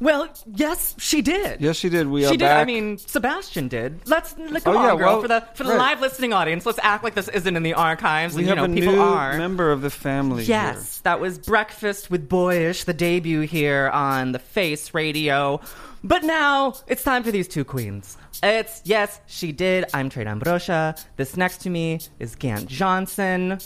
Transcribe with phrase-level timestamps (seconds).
[0.00, 1.60] Well, yes, she did.
[1.60, 2.06] Yes, she did.
[2.06, 2.48] We are she did.
[2.48, 4.00] I mean, Sebastian did.
[4.06, 5.06] Let's like, come Oh, yeah, on, girl.
[5.06, 5.78] well, for the for the right.
[5.78, 8.36] live listening audience, let's act like this isn't in the archives.
[8.36, 9.36] we and, have you know, a people new are.
[9.36, 10.44] member of the family.
[10.44, 15.60] Yes, that was Breakfast with Boyish, the debut here on the Face Radio.
[16.04, 18.16] But now it's time for these two queens.
[18.40, 19.86] It's yes, she did.
[19.92, 20.94] I'm Trade Ambrosia.
[21.16, 23.58] This next to me is Gant Johnson.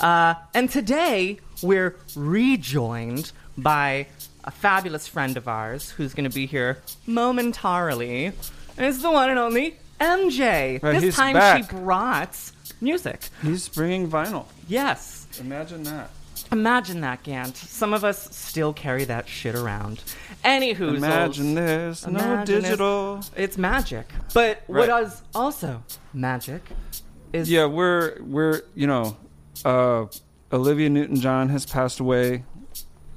[0.00, 4.06] Uh, and today we're rejoined by
[4.44, 8.26] a fabulous friend of ours who's going to be here momentarily.
[8.26, 10.82] And it's the one and only MJ.
[10.82, 11.70] Right, this time back.
[11.70, 12.38] she brought
[12.80, 13.28] music.
[13.42, 14.46] He's bringing vinyl.
[14.68, 15.26] Yes.
[15.40, 16.10] Imagine that.
[16.52, 17.56] Imagine that, Gant.
[17.56, 20.02] Some of us still carry that shit around.
[20.44, 22.06] Anywho, Imagine this.
[22.06, 22.64] No Imagine this.
[22.64, 23.20] digital.
[23.36, 24.06] It's magic.
[24.34, 25.04] But what Right.
[25.04, 25.82] is also
[26.12, 26.62] magic
[27.32, 29.16] is Yeah, we're we're you know,
[29.64, 30.04] uh,
[30.52, 32.44] Olivia Newton-John has passed away.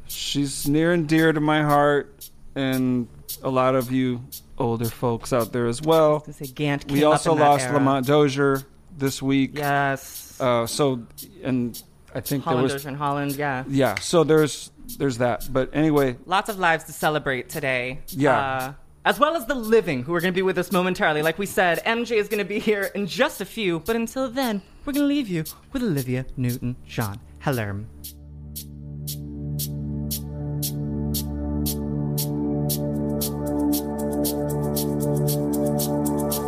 [0.09, 3.07] She's near and dear to my heart, and
[3.43, 4.21] a lot of you
[4.57, 6.21] older folks out there as well.
[6.21, 6.91] to say Gant.
[6.91, 7.75] We also lost era.
[7.75, 8.63] Lamont Dozier
[8.97, 9.51] this week.
[9.55, 10.39] Yes.
[10.39, 11.05] Uh, so,
[11.43, 11.81] and
[12.13, 13.35] I think there Hollanders was in Holland.
[13.35, 13.63] Yeah.
[13.67, 13.95] yeah.
[13.99, 15.47] So there's there's that.
[15.51, 17.99] But anyway, Lots of lives to celebrate today.
[18.09, 18.39] Yeah.
[18.39, 18.73] Uh,
[19.05, 21.21] as well as the living, who are going to be with us momentarily.
[21.21, 23.79] Like we said, MJ is going to be here in just a few.
[23.79, 27.17] But until then, we're going to leave you with Olivia Newton-John.
[27.39, 27.85] Hello.
[34.25, 34.37] Thank
[36.33, 36.46] you.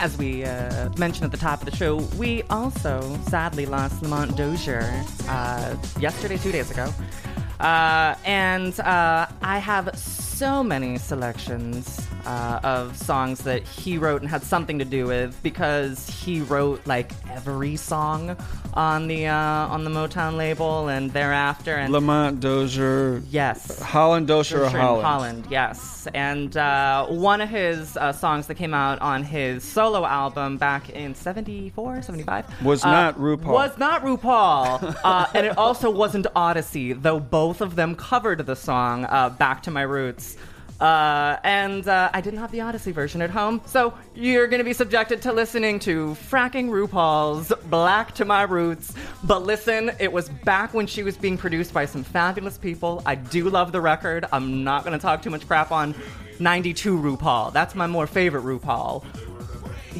[0.00, 4.34] As we uh, mentioned at the top of the show, we also sadly lost Lamont
[4.34, 6.92] Dozier uh, yesterday, two days ago.
[7.60, 14.30] Uh, and uh, I have so many selections uh, of songs that he wrote and
[14.30, 18.34] had something to do with because he wrote like every song
[18.72, 23.22] on the uh, on the Motown label and thereafter and Lamont Dozier.
[23.28, 25.04] yes Holland Dozier Dozier Holland?
[25.04, 25.89] Holland, yes.
[26.14, 30.90] And uh, one of his uh, songs that came out on his solo album back
[30.90, 33.52] in 74, 75 Was uh, not RuPaul.
[33.52, 34.96] Was not RuPaul.
[35.04, 39.62] uh, and it also wasn't Odyssey, though both of them covered the song uh, Back
[39.64, 40.36] to My Roots.
[40.80, 44.64] Uh, and uh, I didn't have the Odyssey version at home, so you're going to
[44.64, 48.94] be subjected to listening to fracking RuPaul's Black to My Roots.
[49.22, 53.02] But listen, it was back when she was being produced by some fabulous people.
[53.04, 54.24] I do love the record.
[54.32, 55.94] I'm not going to talk too much crap on
[56.38, 57.52] 92 RuPaul.
[57.52, 59.04] That's my more favorite RuPaul.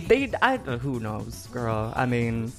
[0.07, 1.93] They, I, who knows, girl?
[1.95, 2.53] I mean,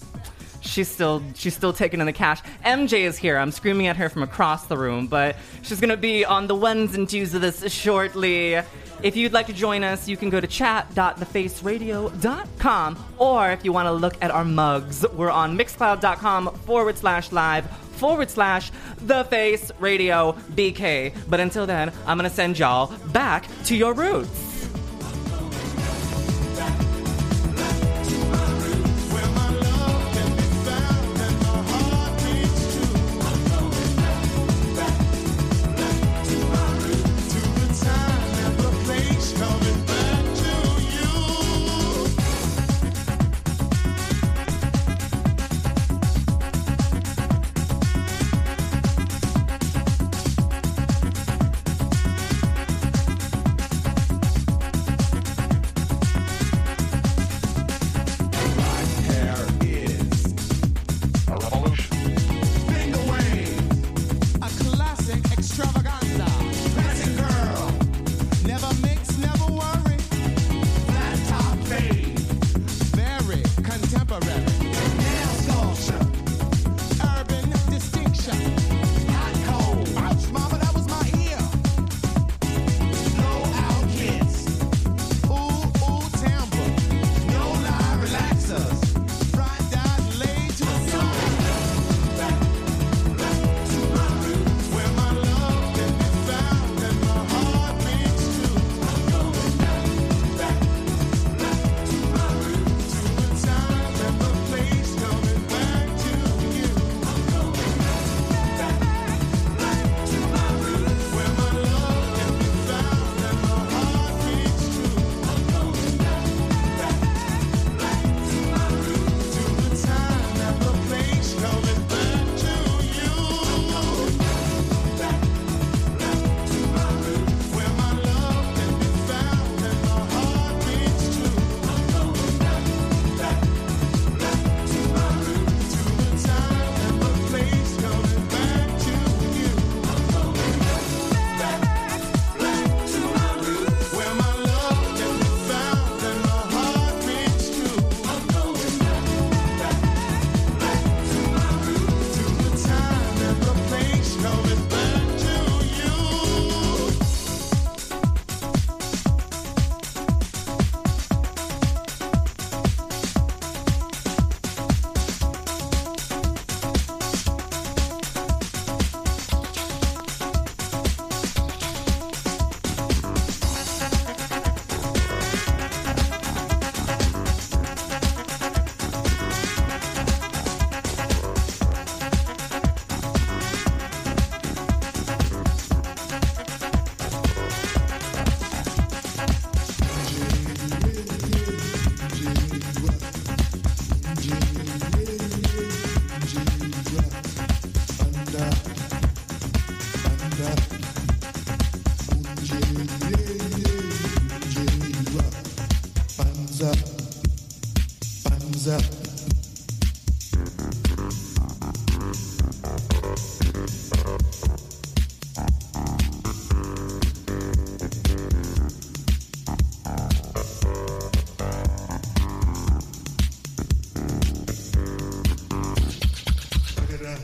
[0.62, 2.42] she's still she's still taking in the cash.
[2.66, 3.38] MJ is here.
[3.38, 6.96] I'm screaming at her from across the room, but she's gonna be on the ones
[6.96, 8.62] and twos of this shortly.
[9.04, 13.88] If you'd like to join us, you can go to chat.thefaceradio.com, or if you want
[13.88, 17.68] to look at our mugs, we're on mixcloud.com forward slash live
[18.02, 21.14] forward slash the face radio BK.
[21.30, 24.51] But until then, I'm gonna send y'all back to your roots.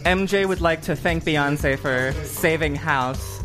[0.08, 3.42] MJ would like to thank Beyonce for saving House.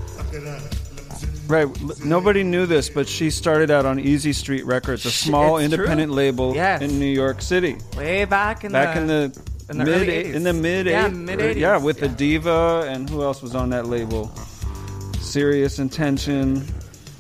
[1.49, 1.67] Right.
[1.67, 5.65] l- Nobody knew this, but she started out on Easy Street Records, a small it's
[5.73, 6.17] independent true.
[6.17, 6.81] label Yes.
[6.81, 7.77] in New York City.
[7.97, 10.35] Way back in Back the in the, in the mid early 80s.
[10.35, 12.09] in the mid Yeah, mid 80s, Yeah, with the.
[12.09, 14.31] Diva and who else was on that label?
[15.21, 16.65] Serious Intention.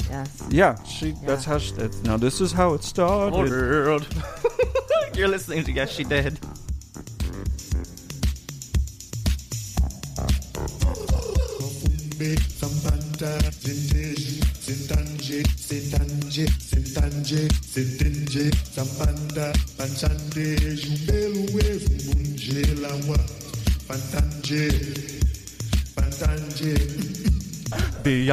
[0.08, 0.42] yes.
[0.50, 1.14] Yeah, she.
[1.26, 1.58] That's how.
[1.58, 3.36] She, that's, now this is how it started.
[3.50, 4.06] World.
[5.14, 6.38] You're listening to Yes She Did.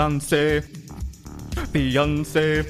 [0.09, 0.63] Beyonce.
[1.73, 2.65] Beyonce.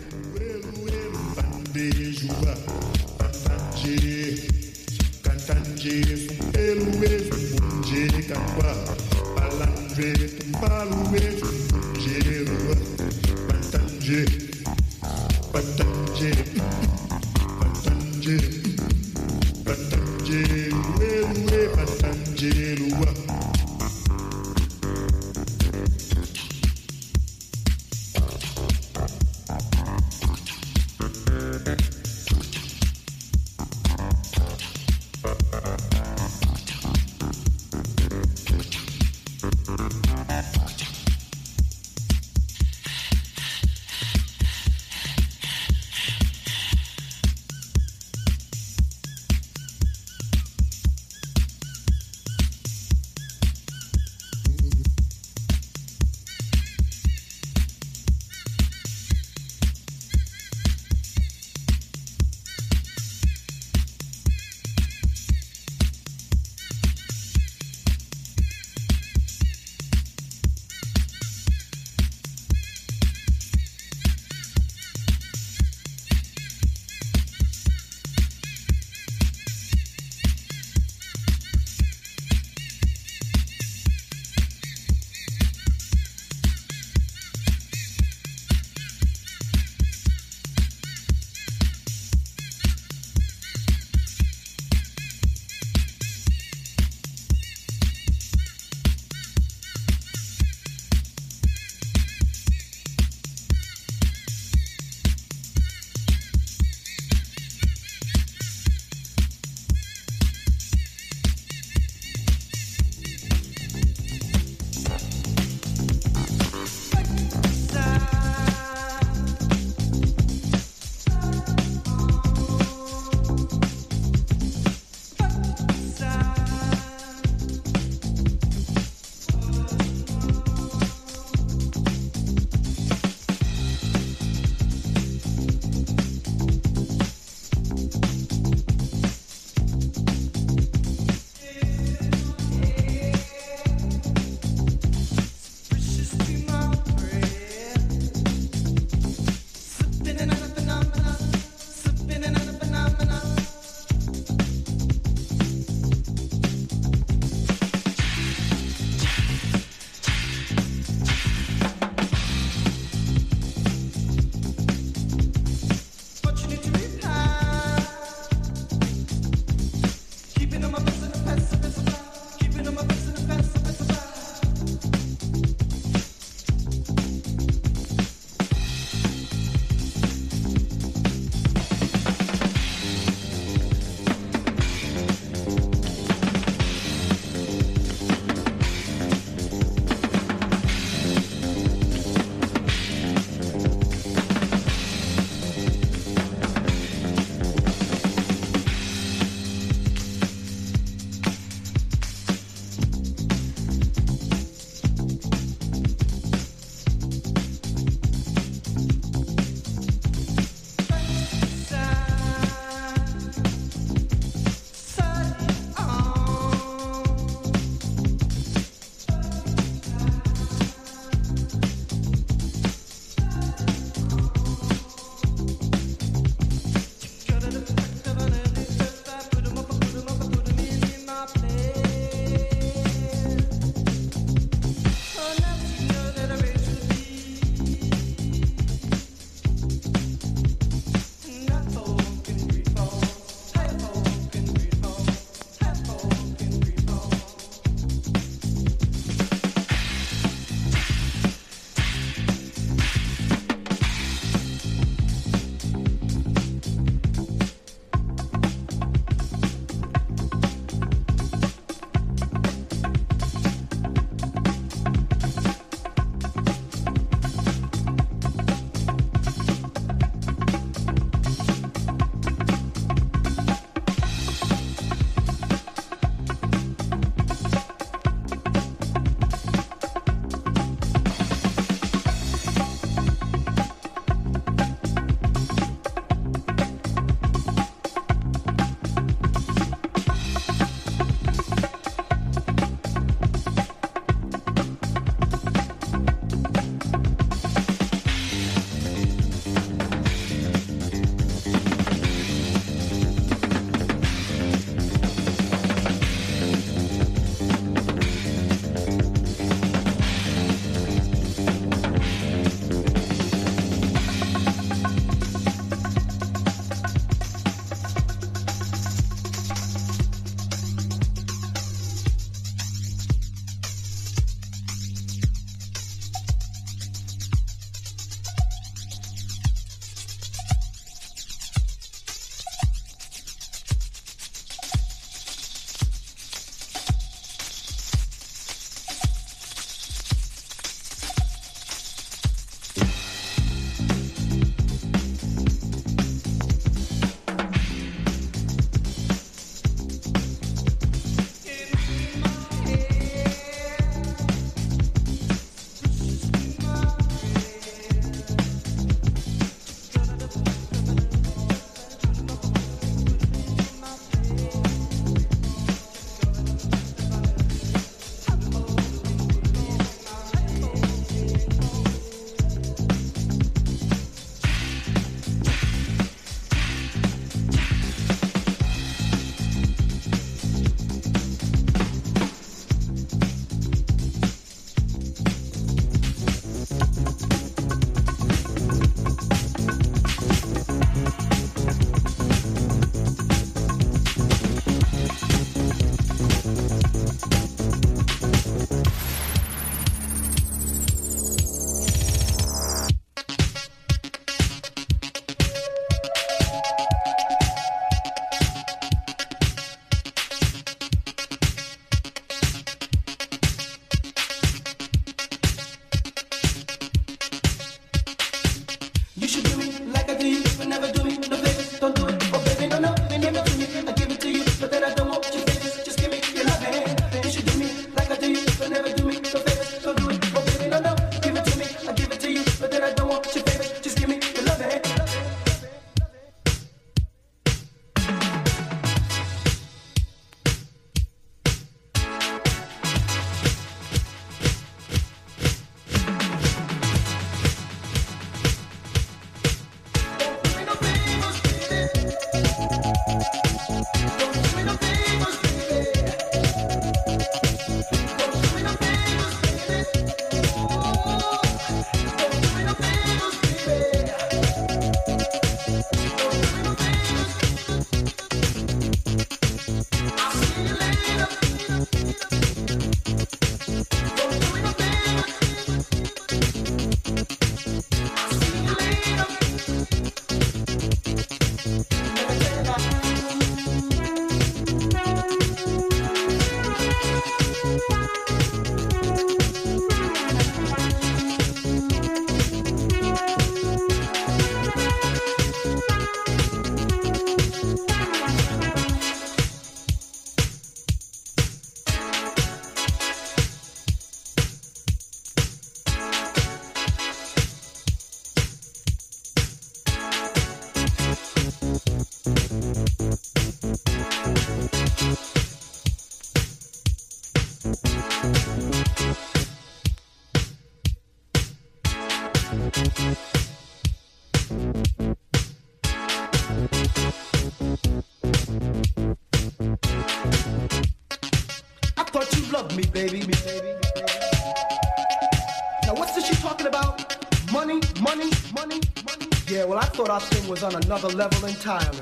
[540.49, 541.99] Was on another level entirely.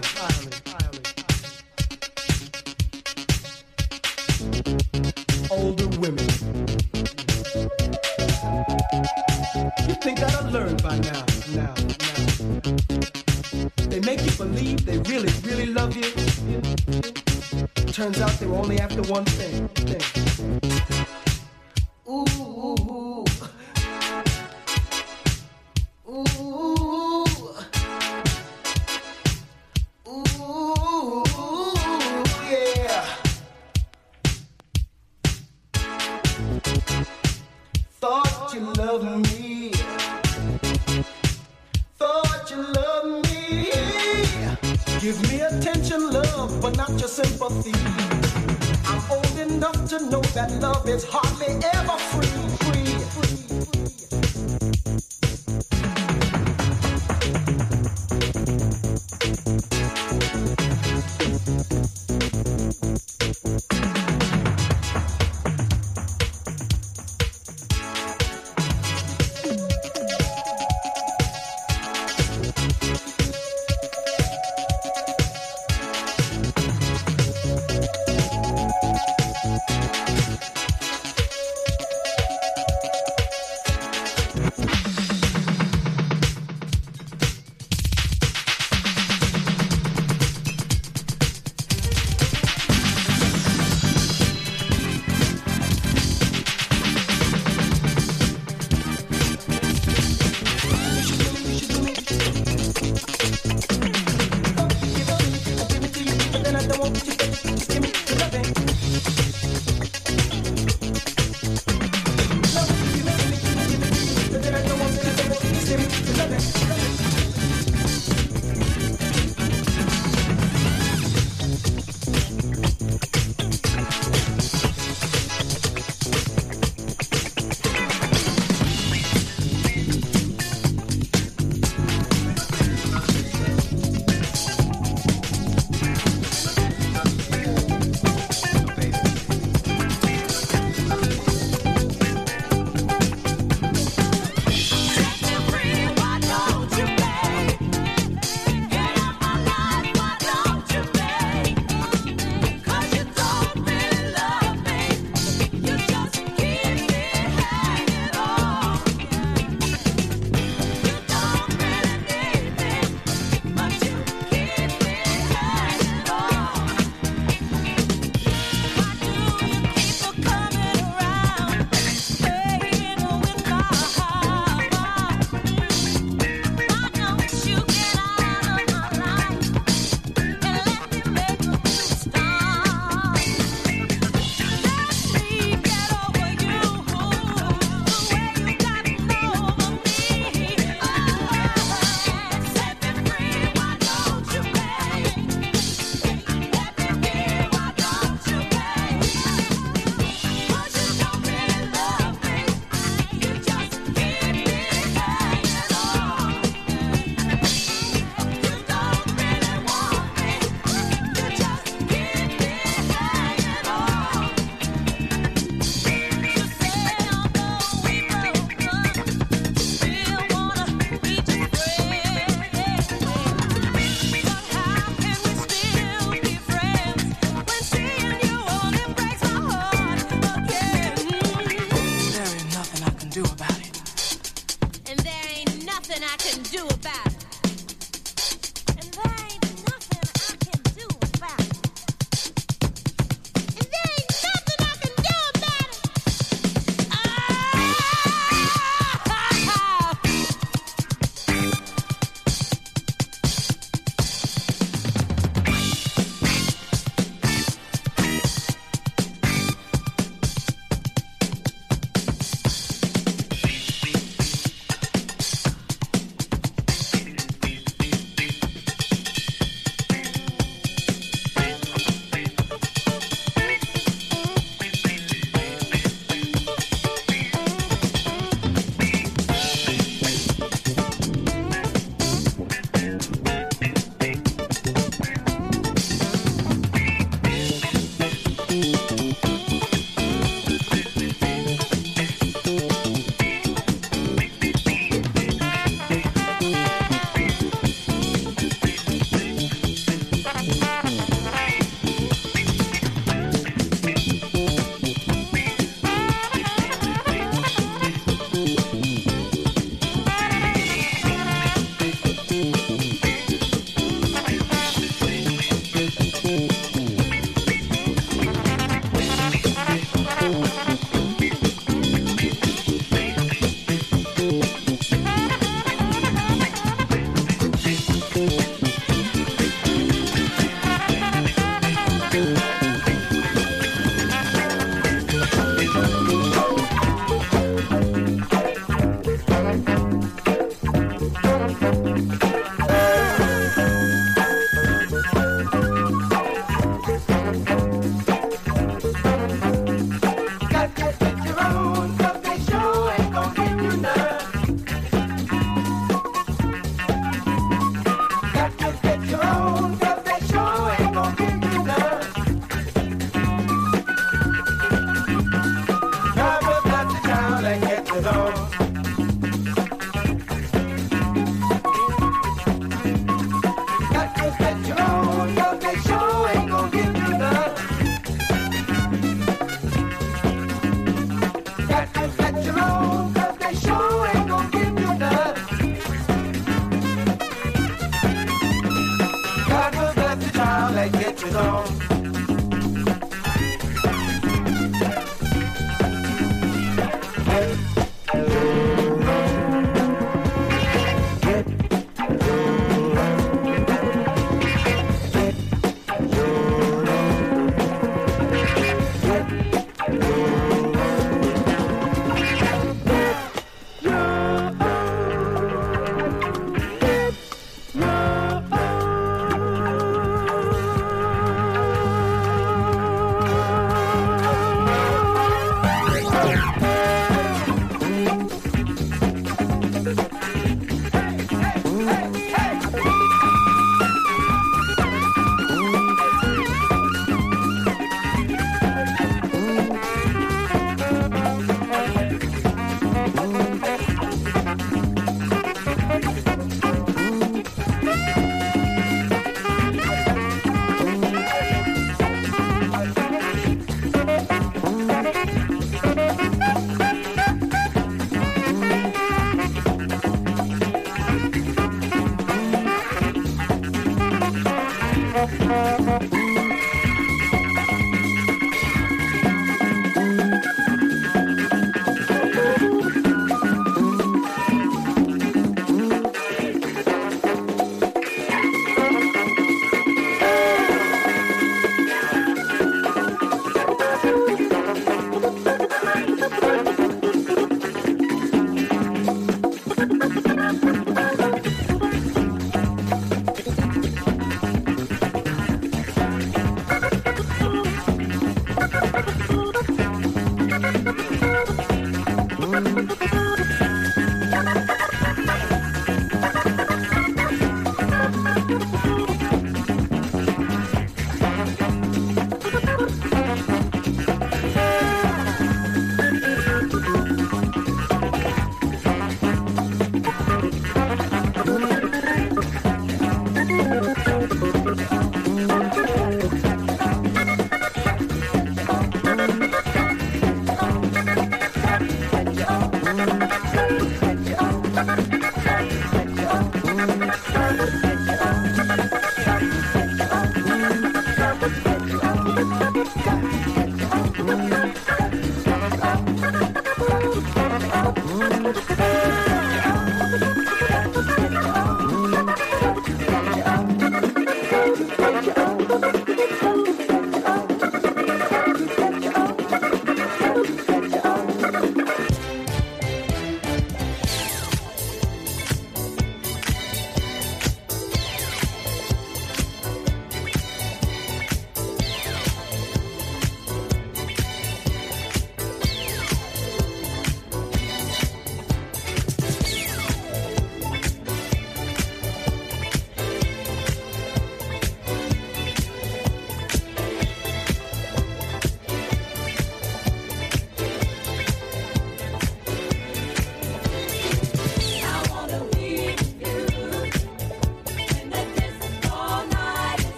[5.52, 6.26] Older women.
[9.86, 11.74] You think that I learned by now, now,
[12.06, 13.90] now.
[13.90, 16.10] They make you believe they really, really love you.
[17.92, 19.68] Turns out they were only after one thing.
[19.70, 20.17] thing.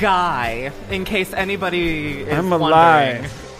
[0.00, 2.70] Guy, in case anybody is I'm a wondering.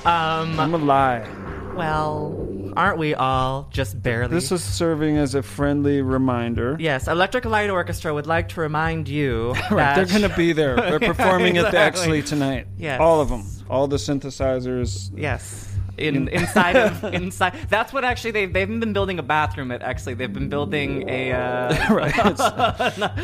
[0.04, 0.40] lie.
[0.40, 1.28] Um, I'm a lie.
[1.74, 4.34] well, aren't we all just barely?
[4.34, 6.76] This is serving as a friendly reminder.
[6.78, 10.76] Yes, Electric Light Orchestra would like to remind you Right, they're going to be there.
[10.76, 12.22] They're performing at the Exactly.
[12.22, 12.66] Exley tonight.
[12.78, 13.00] Yes.
[13.00, 13.44] All of them.
[13.68, 15.10] All the synthesizers.
[15.16, 15.64] Yes.
[15.98, 20.14] In, inside of inside that's what actually they they've been building a bathroom at actually
[20.14, 22.14] they've been building a uh, right.
[22.16, 22.40] It's,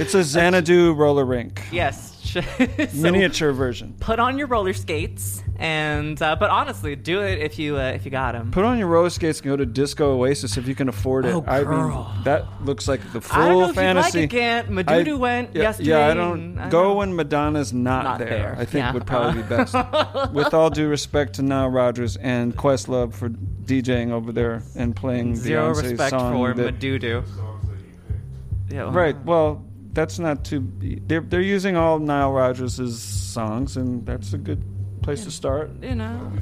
[0.01, 1.63] it's a Xanadu roller rink.
[1.71, 2.14] yes
[2.95, 3.95] So Miniature version.
[4.01, 8.05] Put on your roller skates, and uh, but honestly, do it if you uh, if
[8.05, 8.51] you got them.
[8.51, 11.35] Put on your roller skates and go to Disco Oasis if you can afford it.
[11.35, 12.13] Oh, I girl.
[12.15, 14.69] mean, that looks like the full I don't know if you'd like it, Gant.
[14.69, 15.91] Madudu went yeah, yesterday.
[15.91, 18.29] Yeah, I don't I go don't- when Madonna's not, Not there.
[18.29, 18.53] there.
[18.59, 18.93] I think Yeah.
[18.93, 19.75] would probably be best.
[20.33, 25.37] With all due respect to Nile Rodgers and Questlove for DJing over there and playing
[25.37, 27.25] Zero Beyonce's respect song for that- Madudu.
[28.71, 29.25] Yeah, well, Right.
[29.25, 29.65] Well,
[29.95, 30.67] that's not too.
[31.07, 34.63] They're they're using all Nile Rodgers' songs, and that's a good
[35.03, 35.71] place to start.
[35.83, 36.33] You know.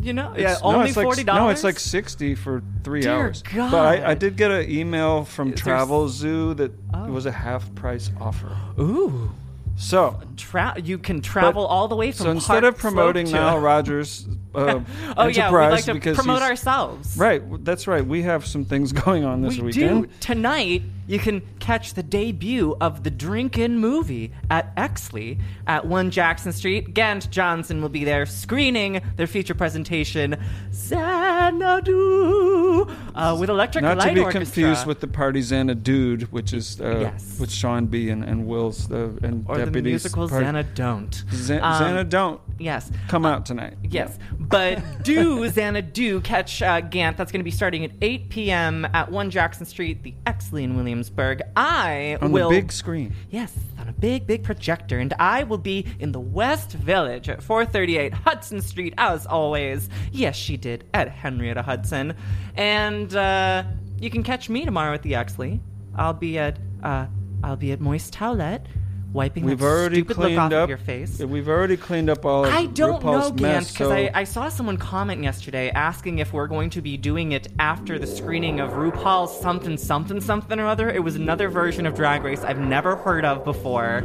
[0.00, 1.40] You know, It's- yeah, only it's forty dollars.
[1.40, 3.42] No, it's like sixty for three Dear hours.
[3.42, 3.70] God.
[3.70, 7.04] But I, I did get an email from There's- Travelzoo that Oh.
[7.04, 8.56] it was a half price offer.
[8.80, 9.30] ooh.
[9.76, 13.26] So, Tra- you can travel all the way from so instead of Park Slope promoting
[13.26, 14.80] to- Nile Rodgers uh,
[15.16, 17.16] oh yeah, we'd like to promote ourselves.
[17.16, 18.04] Right, that's right.
[18.06, 20.08] We have some things going on this we weekend.
[20.08, 20.82] do tonight.
[21.08, 26.94] You can catch the debut of the Drinkin' movie at Exley at One Jackson Street.
[26.94, 30.36] Gant Johnson will be there screening their feature presentation,
[30.72, 34.40] Xanadu, uh, with Electric Not Light to be Orchestra.
[34.44, 37.36] confused with the Partizana Dude, which is uh, Yes.
[37.40, 38.08] with Sean B.
[38.10, 40.04] and, and Will's uh, and or the deputies.
[40.04, 41.24] musical part- Xana Don't.
[41.30, 42.90] Xan- Um, Xana don't Yes.
[43.08, 43.74] come out tonight.
[43.82, 44.18] Yes,
[44.48, 47.16] but do Xana do catch uh, Gant?
[47.16, 48.84] That's going to be starting at 8 p.m.
[48.86, 51.42] at One Jackson Street, the Exley in Williamsburg.
[51.56, 53.14] I On will the big screen.
[53.30, 57.42] Yes, on a big, big projector, and I will be in the West Village at
[57.42, 59.88] 438 Hudson Street, as always.
[60.12, 62.14] Yes, she did, at Henrietta Hudson.
[62.56, 63.64] And uh,
[64.00, 65.60] you can catch me tomorrow at the Exley.
[65.94, 67.06] I'll be at uh,
[67.44, 68.66] I'll be at Moist Towelette,
[69.12, 71.18] wiping We've already stupid look cleaned off up of your face.
[71.18, 74.48] We've already cleaned up all of I don't know, Gant, because So I, I saw
[74.48, 78.70] someone comment yesterday asking if we're going to be doing it after the screening of
[78.70, 80.90] RuPaul's something, something, something or other.
[80.90, 84.04] It was another version of Drag Race I've never heard of before.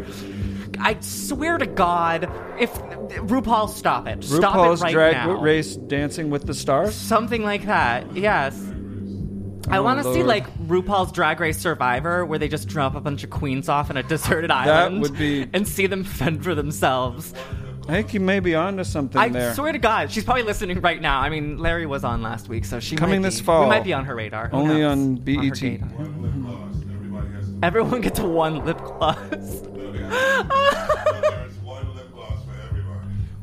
[0.80, 4.24] I swear to God, if RuPaul, stop it.
[4.24, 5.42] Stop RuPaul's it right drag now.
[5.42, 6.94] race Dancing with the Stars.
[6.94, 8.56] Something like that, yes.
[9.70, 10.28] I Oh, want to see Lord.
[10.28, 13.98] like RuPaul's Drag Race Survivor, where they just drop a bunch of queens off in
[13.98, 17.34] a deserted island would be- and see them fend for themselves.
[17.90, 19.26] I think you may be onto something there.
[19.26, 19.54] I there.
[19.54, 21.20] swear to God, she's probably listening right now.
[21.22, 23.64] I mean, Larry was on last week, so she Coming might this be, fall.
[23.64, 24.50] We might be on her radar.
[24.50, 24.92] Who Only knows?
[24.92, 25.62] on her BET.
[25.62, 25.90] radar.
[27.64, 29.18] Everyone gets one lip gloss.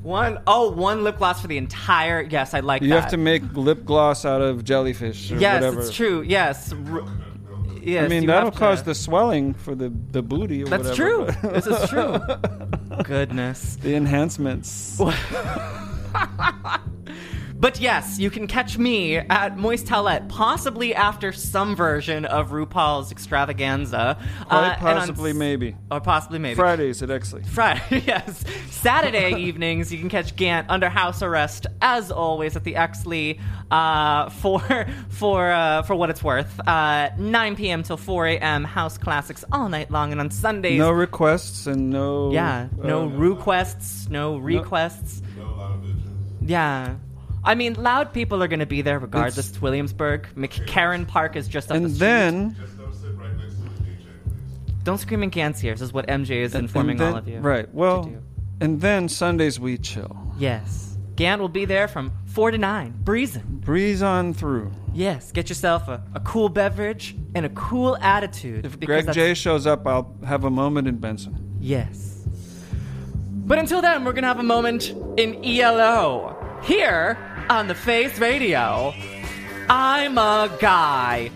[0.05, 2.21] one oh, one lip gloss for the entire.
[2.23, 3.01] Yes, I like you that.
[3.01, 5.81] have to make lip gloss out of jellyfish or yes, whatever.
[5.81, 6.23] it's true.
[6.23, 6.73] Yes.
[6.73, 7.05] R-
[7.81, 11.33] yes I mean, that'll cause the swelling for the, the booty or That's whatever.
[11.33, 11.51] true.
[11.51, 12.19] this is true.
[13.03, 13.77] Goodness.
[13.77, 15.01] the enhancements.
[17.65, 23.11] But yes, you can catch me at Moist Towelette, possibly after some version of RuPaul's
[23.11, 24.19] extravaganza.
[24.49, 25.75] Quite Uh, and on possibly, s- maybe.
[25.91, 26.57] Or possibly maybe.
[26.57, 27.47] Fridays at Exley.
[27.47, 28.45] Friday, yes.
[28.69, 33.41] Saturday evenings, you can catch Gant under house arrest, as always, at the Exley
[33.71, 34.61] uh, for
[35.09, 36.61] for uh, for what it's worth.
[36.69, 37.83] Uh, 9 p.m.
[37.83, 38.65] till 4 a.m.
[38.65, 42.31] House classics all night long, and on Sundays, No requests and no.
[42.31, 45.23] yeah, no uh, requests, no requests.
[46.43, 46.97] Yeah.
[47.45, 49.35] I mean, loud people are going to be there regardless.
[49.39, 50.29] It's- It's Williamsburg.
[50.37, 51.99] McCarren Park is just up And the street.
[52.07, 52.57] then.
[54.83, 57.39] Don't scream in Gant's ears, is what MJ is and informing then- all of you.
[57.41, 57.73] Right.
[57.75, 58.11] Well,
[58.61, 60.15] and then Sundays we chill.
[60.39, 60.97] Yes.
[61.17, 63.61] Gant will be there from 4 to 9, breezing.
[63.65, 64.73] Breeze on through.
[64.93, 68.67] Yes, get yourself a, a cool beverage and a cool attitude.
[68.67, 71.57] If Greg that's- J shows up, I'll have a moment in Benson.
[71.61, 72.27] Yes.
[73.47, 76.37] But until then, we're going to have a moment in ELO.
[76.65, 77.17] Here
[77.51, 78.95] on the Face Radio,
[79.69, 81.31] I'm a guy.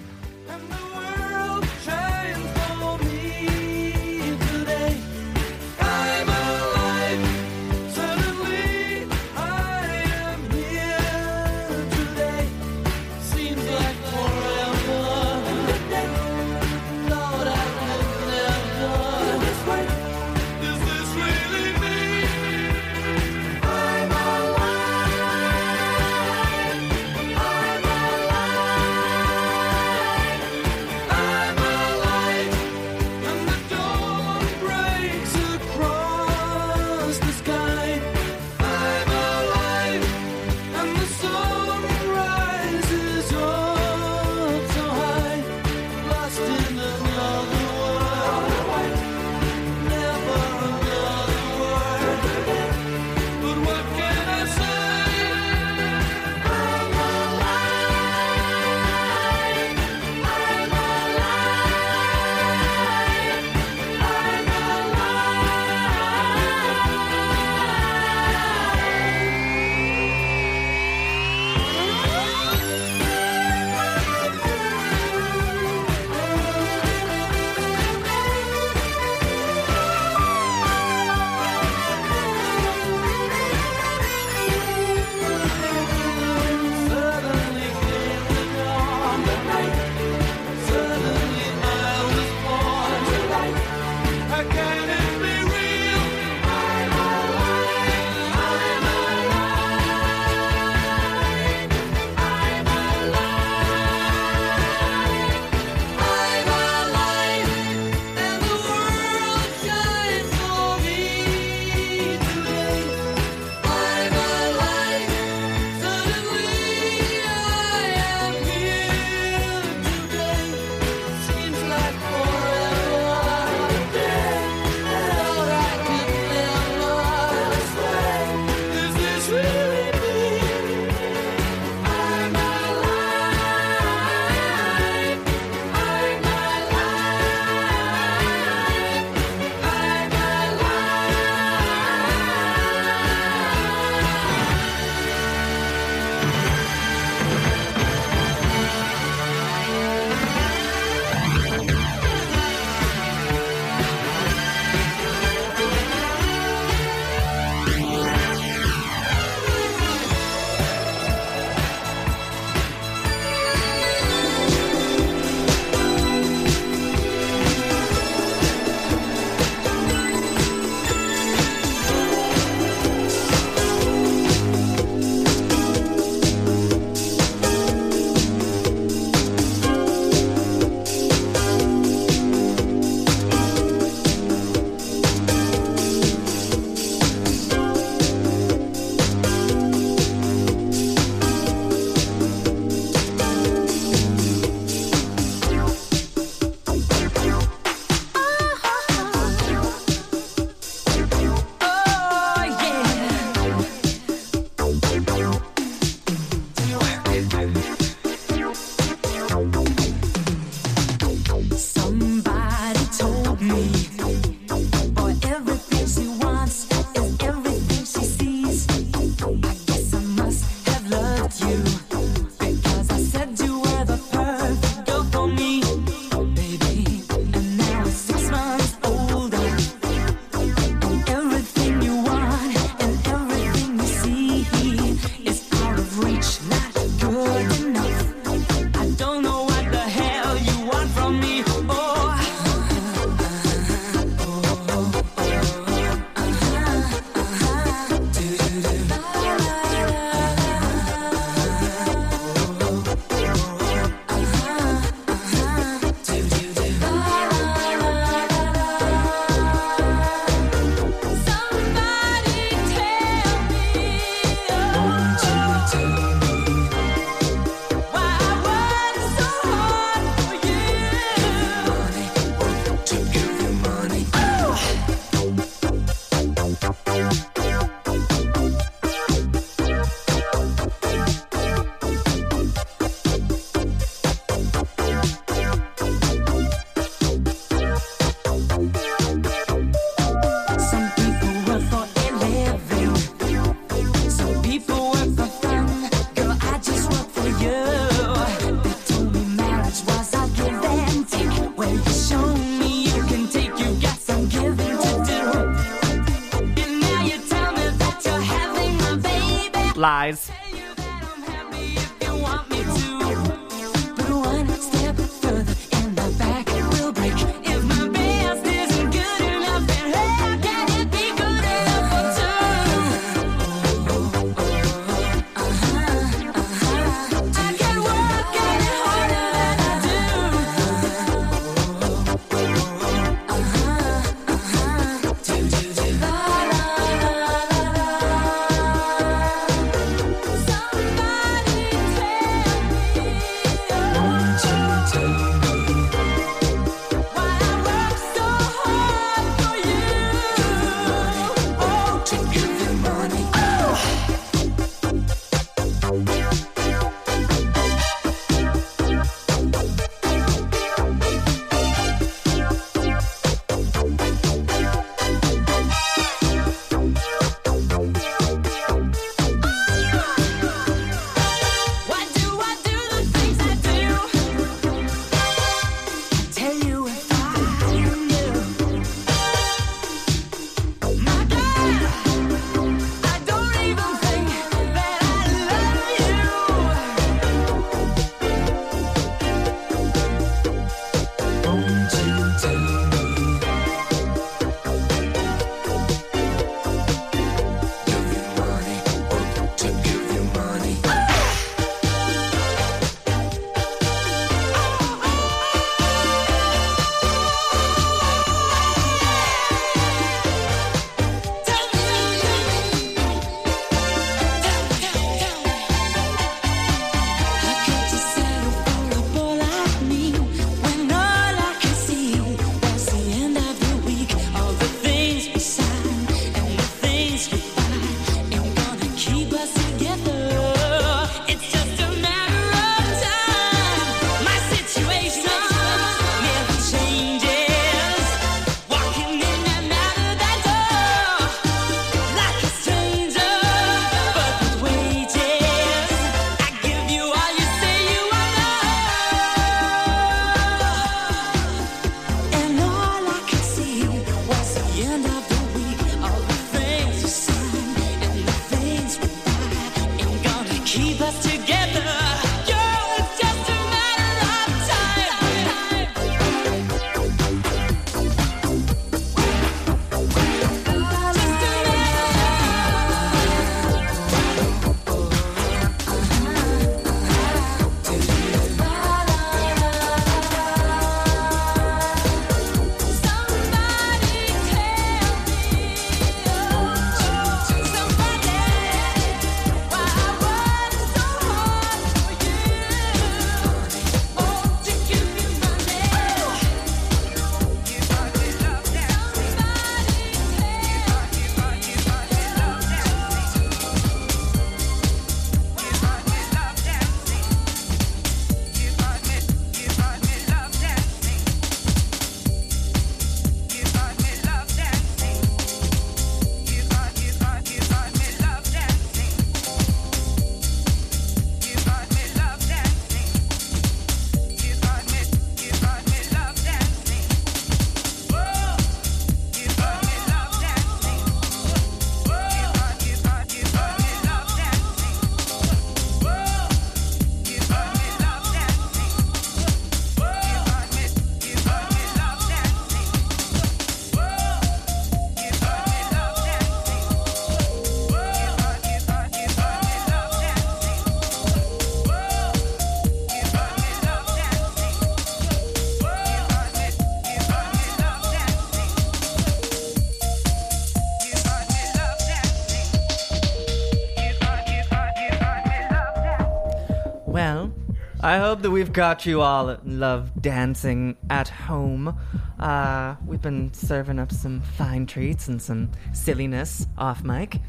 [568.29, 571.99] Hope that we've got you all love dancing at home.
[572.39, 577.41] Uh, we've been serving up some fine treats and some silliness off mic.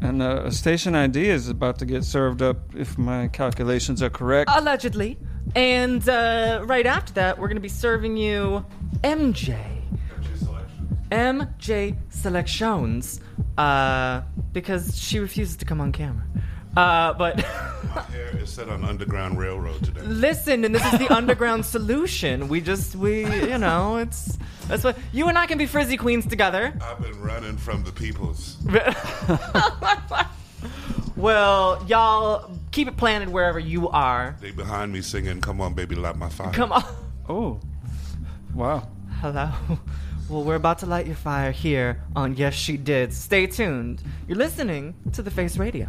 [0.00, 4.10] And uh, a station ID is about to get served up if my calculations are
[4.10, 4.48] correct.
[4.54, 5.18] Allegedly.
[5.56, 8.64] And uh, right after that, we're going to be serving you
[9.02, 9.58] MJ.
[11.10, 13.20] MJ Selections.
[13.58, 14.20] Uh,
[14.52, 16.24] because she refuses to come on camera.
[16.76, 17.36] Uh, but
[17.94, 19.82] My hair is set on Underground Railroad
[20.14, 20.28] today.
[20.28, 22.48] listen, and this is the underground solution.
[22.48, 24.38] We just, we, you know, it's,
[24.68, 26.72] that's what, you and I can be frizzy queens together.
[26.80, 28.56] I've been running from the peoples.
[31.16, 34.36] Well, y'all keep it planted wherever you are.
[34.40, 36.82] They behind me singing, "Come on, baby, light my fire." Come on.
[37.28, 37.60] Oh,
[38.54, 38.88] wow.
[39.20, 39.50] Hello.
[40.28, 43.12] Well, we're about to light your fire here on Yes She Did.
[43.12, 44.02] Stay tuned.
[44.26, 45.88] You're listening to The Face Radio.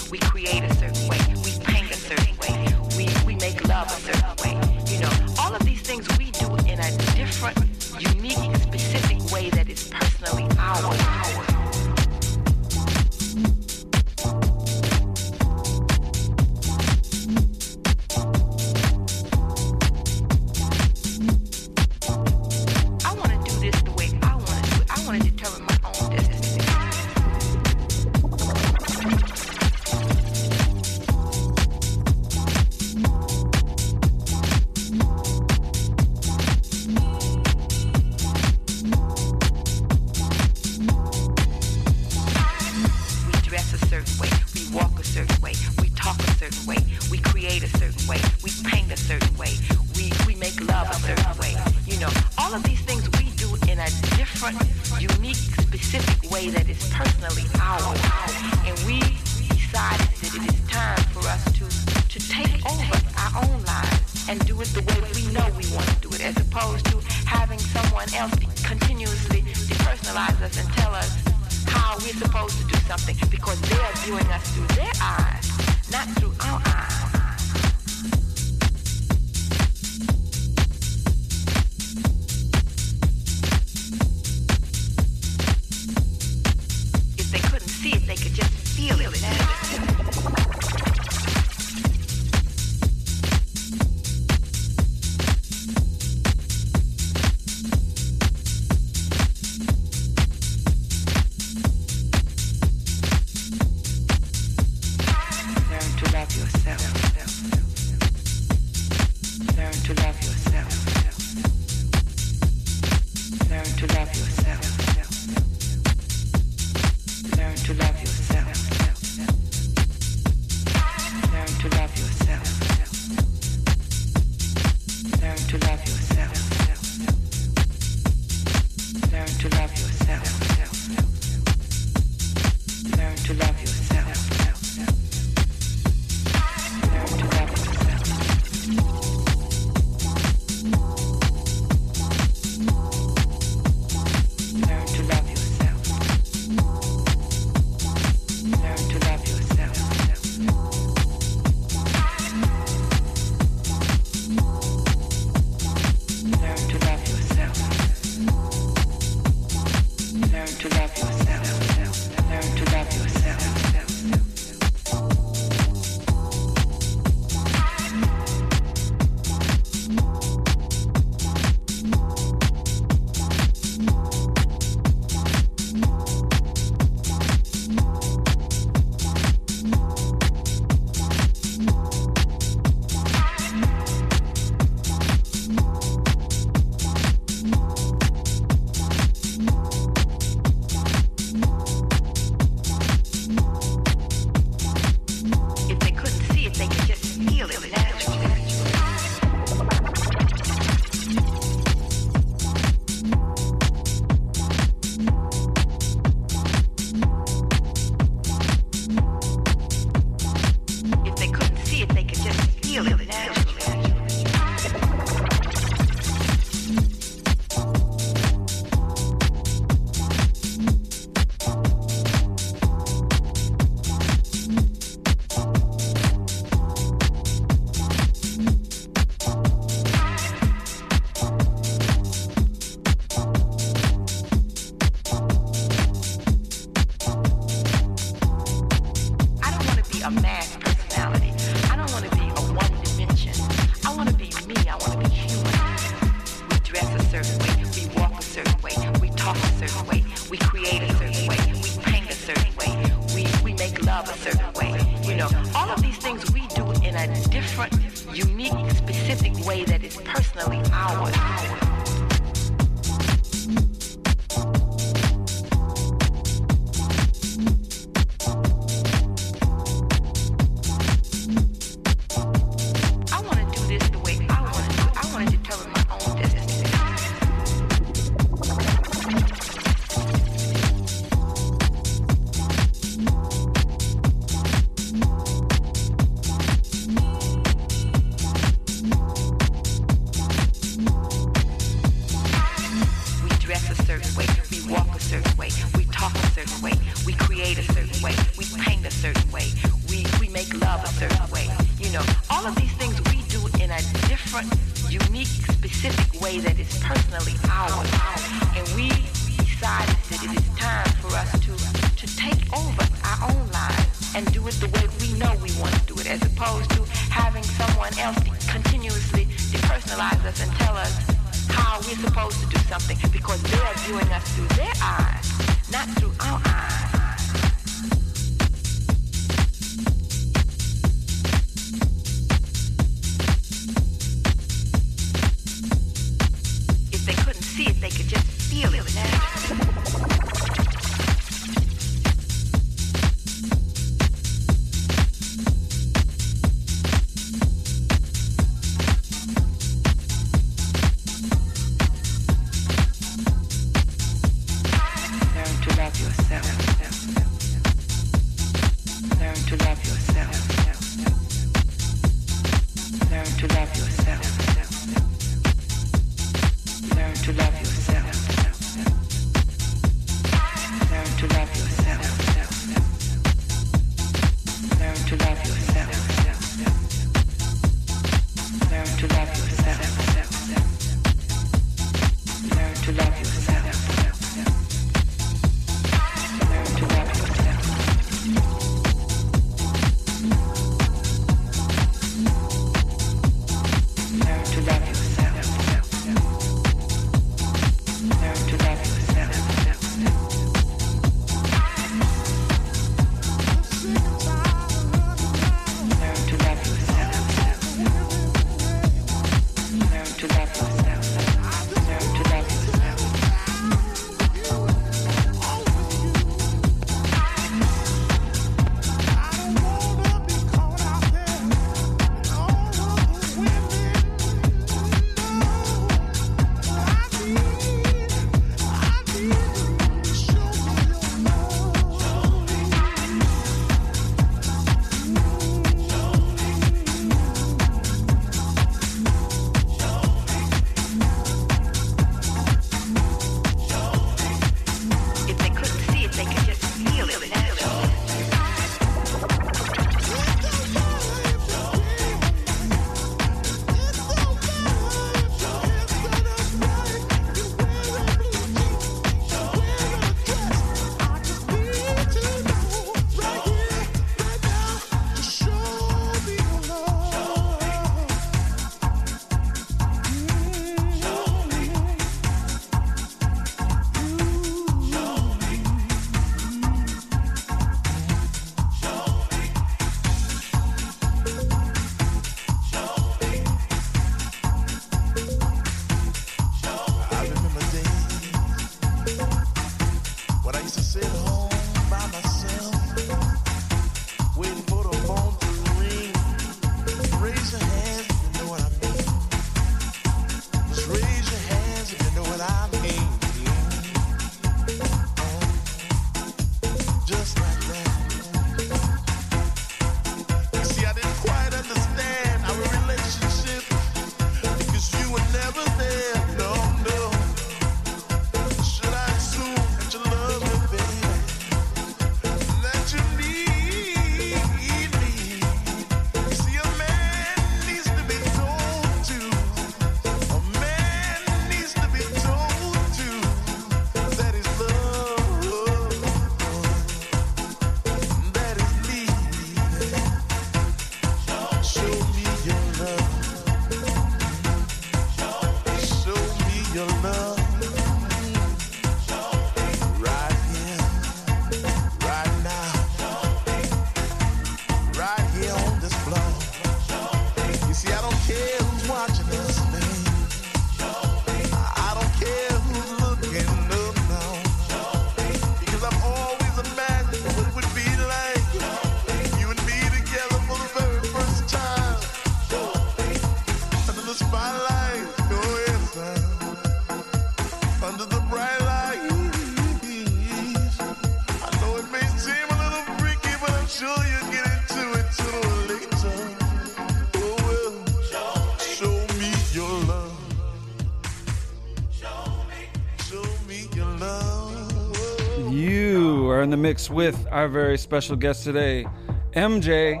[596.64, 598.86] mix with our very special guest today,
[599.32, 600.00] MJ,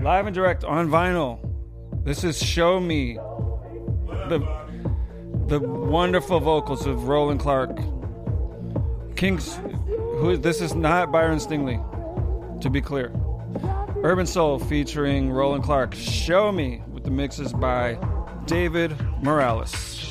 [0.00, 1.40] live and direct on vinyl.
[2.04, 3.14] This is Show Me.
[4.28, 4.38] The,
[5.48, 7.76] the wonderful vocals of Roland Clark.
[9.16, 9.56] Kings,
[10.20, 11.80] who this is not Byron Stingley,
[12.60, 13.10] to be clear.
[14.04, 15.92] Urban Soul featuring Roland Clark.
[15.92, 17.98] Show Me with the mixes by
[18.46, 20.05] David Morales.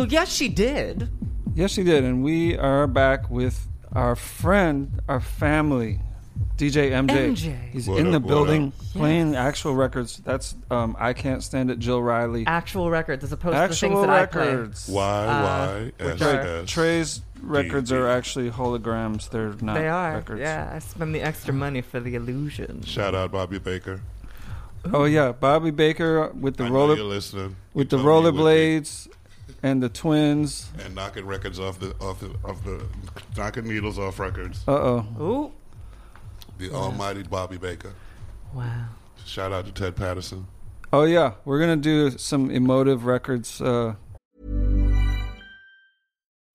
[0.00, 1.10] Well, yes, she did.
[1.54, 6.00] Yes, she did, and we are back with our friend, our family,
[6.56, 7.32] DJ MJ.
[7.36, 7.70] MJ.
[7.70, 8.86] He's What in up, the what building up?
[8.94, 10.22] playing actual records.
[10.24, 11.78] That's um, I can't stand it.
[11.80, 12.44] Jill Riley.
[12.46, 14.88] Actual records as opposed to the Actual things that records.
[14.88, 14.96] I play.
[14.96, 16.14] Y Uh,
[16.62, 16.70] S.
[16.70, 19.28] Trey's records are actually holograms.
[19.28, 20.14] They're not They are.
[20.14, 20.40] records.
[20.40, 22.84] Yeah, I spend the extra money for the illusion.
[22.84, 24.00] Shout out Bobby Baker.
[24.94, 27.56] Oh yeah, Bobby Baker with the I know roller you're listening.
[27.74, 28.40] with You the told me you would be.
[28.80, 29.08] rollerblades
[29.62, 30.70] and the twins.
[30.82, 32.84] and knocking records off the off the off the
[33.36, 34.62] knocking needles off records.
[34.66, 35.06] Uh oh.
[35.20, 35.52] Ooh.
[36.58, 37.92] The almighty Bobby Baker.
[38.54, 38.86] Wow.
[39.24, 40.46] Shout out to Ted Patterson.
[40.92, 43.60] Oh yeah, we're gonna do some emotive records.
[43.60, 43.94] Uh,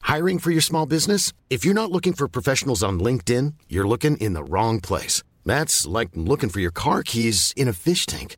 [0.02, 1.34] Hiring for your small business?
[1.49, 5.23] If you're not looking for professionals on LinkedIn, you're looking in the wrong place.
[5.45, 8.38] That's like looking for your car keys in a fish tank.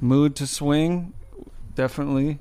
[0.00, 1.12] Mood II Swing,
[1.74, 2.38] definitely.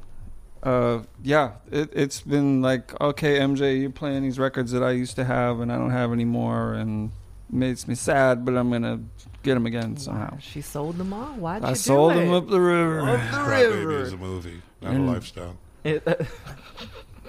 [0.62, 5.16] Uh, yeah, it, it's been like okay, MJ, you're playing these records that I used
[5.18, 7.12] to have and I don't have anymore, and
[7.50, 8.46] it makes me sad.
[8.46, 9.02] But I'm gonna
[9.44, 10.38] get them again somehow.
[10.40, 11.34] She sold them all.
[11.34, 12.16] Why'd you I do sold it?
[12.18, 13.02] them up the river.
[13.02, 14.00] Up the river.
[14.04, 15.58] is a movie, not And- a lifestyle.
[15.84, 16.16] It- uh,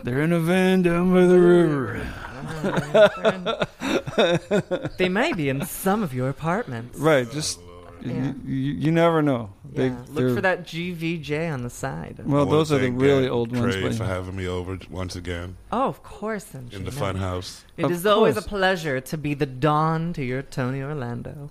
[0.05, 2.07] They're in a van down by the river.
[4.99, 6.99] they may be in some of your apartments.
[6.99, 7.59] Right, just
[8.05, 8.33] Yeah.
[8.45, 9.51] you, you, you never know.
[9.73, 9.97] They, Yeah.
[10.09, 12.21] Look they're- for that GVJ on the side.
[12.25, 13.75] Well, I those are the really Dan old ones.
[13.77, 16.45] Trey for having me over once again Oh, of course.
[16.53, 17.65] MJ, in the fun house.
[17.77, 21.51] It Of is always a pleasure to be the dawn to your Tony Orlando.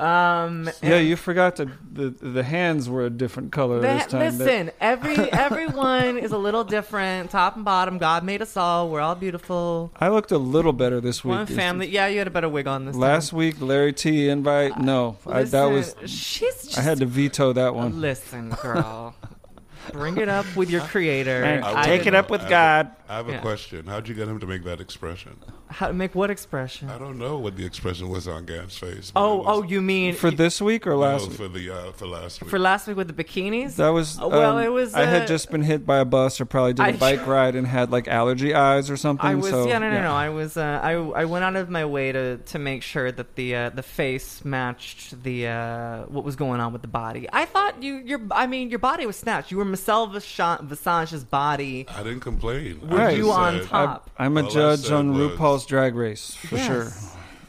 [0.00, 4.20] Um, yeah, you forgot to the the hands were a different color the- this time.
[4.38, 7.98] That- listen, every everyone is a little different, top and bottom.
[7.98, 8.88] God made us all.
[8.88, 9.92] We're all beautiful.
[10.00, 11.30] I looked a little better this week.
[11.36, 11.88] One family.
[11.88, 13.02] Yeah, you had a better wig on this week.
[13.02, 14.78] Last week, Larry T invite.
[14.80, 15.94] No, I, that was.
[16.06, 18.00] She's just- I had to veto that one.
[18.00, 19.14] Listen, girl.
[19.92, 21.44] Bring it up with your creator.
[21.44, 22.90] Hey, I take it up with I have God.
[23.08, 23.40] I have a Yeah.
[23.40, 23.86] question.
[23.86, 25.36] How'd you get him to make that expression?
[25.70, 26.90] How to make what expression?
[26.90, 29.12] I don't know what the expression was on Gant's face.
[29.14, 31.36] Oh, was- oh, you mean For this week or no, last week?
[31.36, 32.50] for the uh, for last week.
[32.50, 33.76] for last week with the bikinis?
[33.76, 34.18] That was.
[34.20, 34.94] Uh, well, um, it was.
[34.94, 37.26] I uh, had just been hit by a bus or probably did a I- bike
[37.26, 39.24] ride and had like allergy eyes or something.
[39.26, 41.70] I was so, yeah no no no I was uh, I I went out of
[41.70, 46.24] my way to to make sure that the uh, the face matched the uh, what
[46.24, 47.28] was going on with the body.
[47.32, 49.50] I thought you your I mean your body was snatched.
[49.50, 51.86] You were Michelle Visha- Visage's body.
[51.88, 52.80] I didn't complain.
[52.88, 54.10] Were I you just on said- top?
[54.18, 55.30] I'm a All judge on was-
[55.60, 56.66] RuPaul's Drag Race for Yes.
[56.66, 56.92] sure.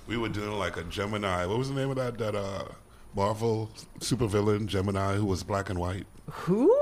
[0.07, 1.45] We were doing like a Gemini.
[1.45, 2.63] What was the name of that that uh,
[3.15, 3.69] Marvel
[3.99, 6.05] supervillain Gemini who was black and white?
[6.29, 6.75] Who?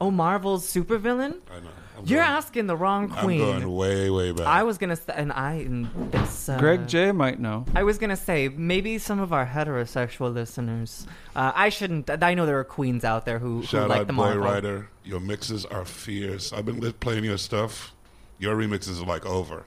[0.00, 1.40] Oh, Marvel's supervillain.
[1.50, 1.68] I know.
[1.98, 3.18] I'm You're going- asking the wrong queen.
[3.18, 3.40] I'm queen.
[3.40, 4.46] going way way back.
[4.46, 6.48] I was gonna say, and I and this.
[6.48, 7.64] Uh, Greg J might know.
[7.74, 11.04] I was gonna say maybe some of our heterosexual listeners.
[11.34, 12.08] Uh, I shouldn't.
[12.22, 14.42] I know there are queens out there who, who Shout like out the Boy Marvel.
[14.44, 14.88] Rider.
[15.02, 16.52] Your mixes are fierce.
[16.52, 17.92] I've been playing your stuff.
[18.38, 19.64] Your remixes are like over.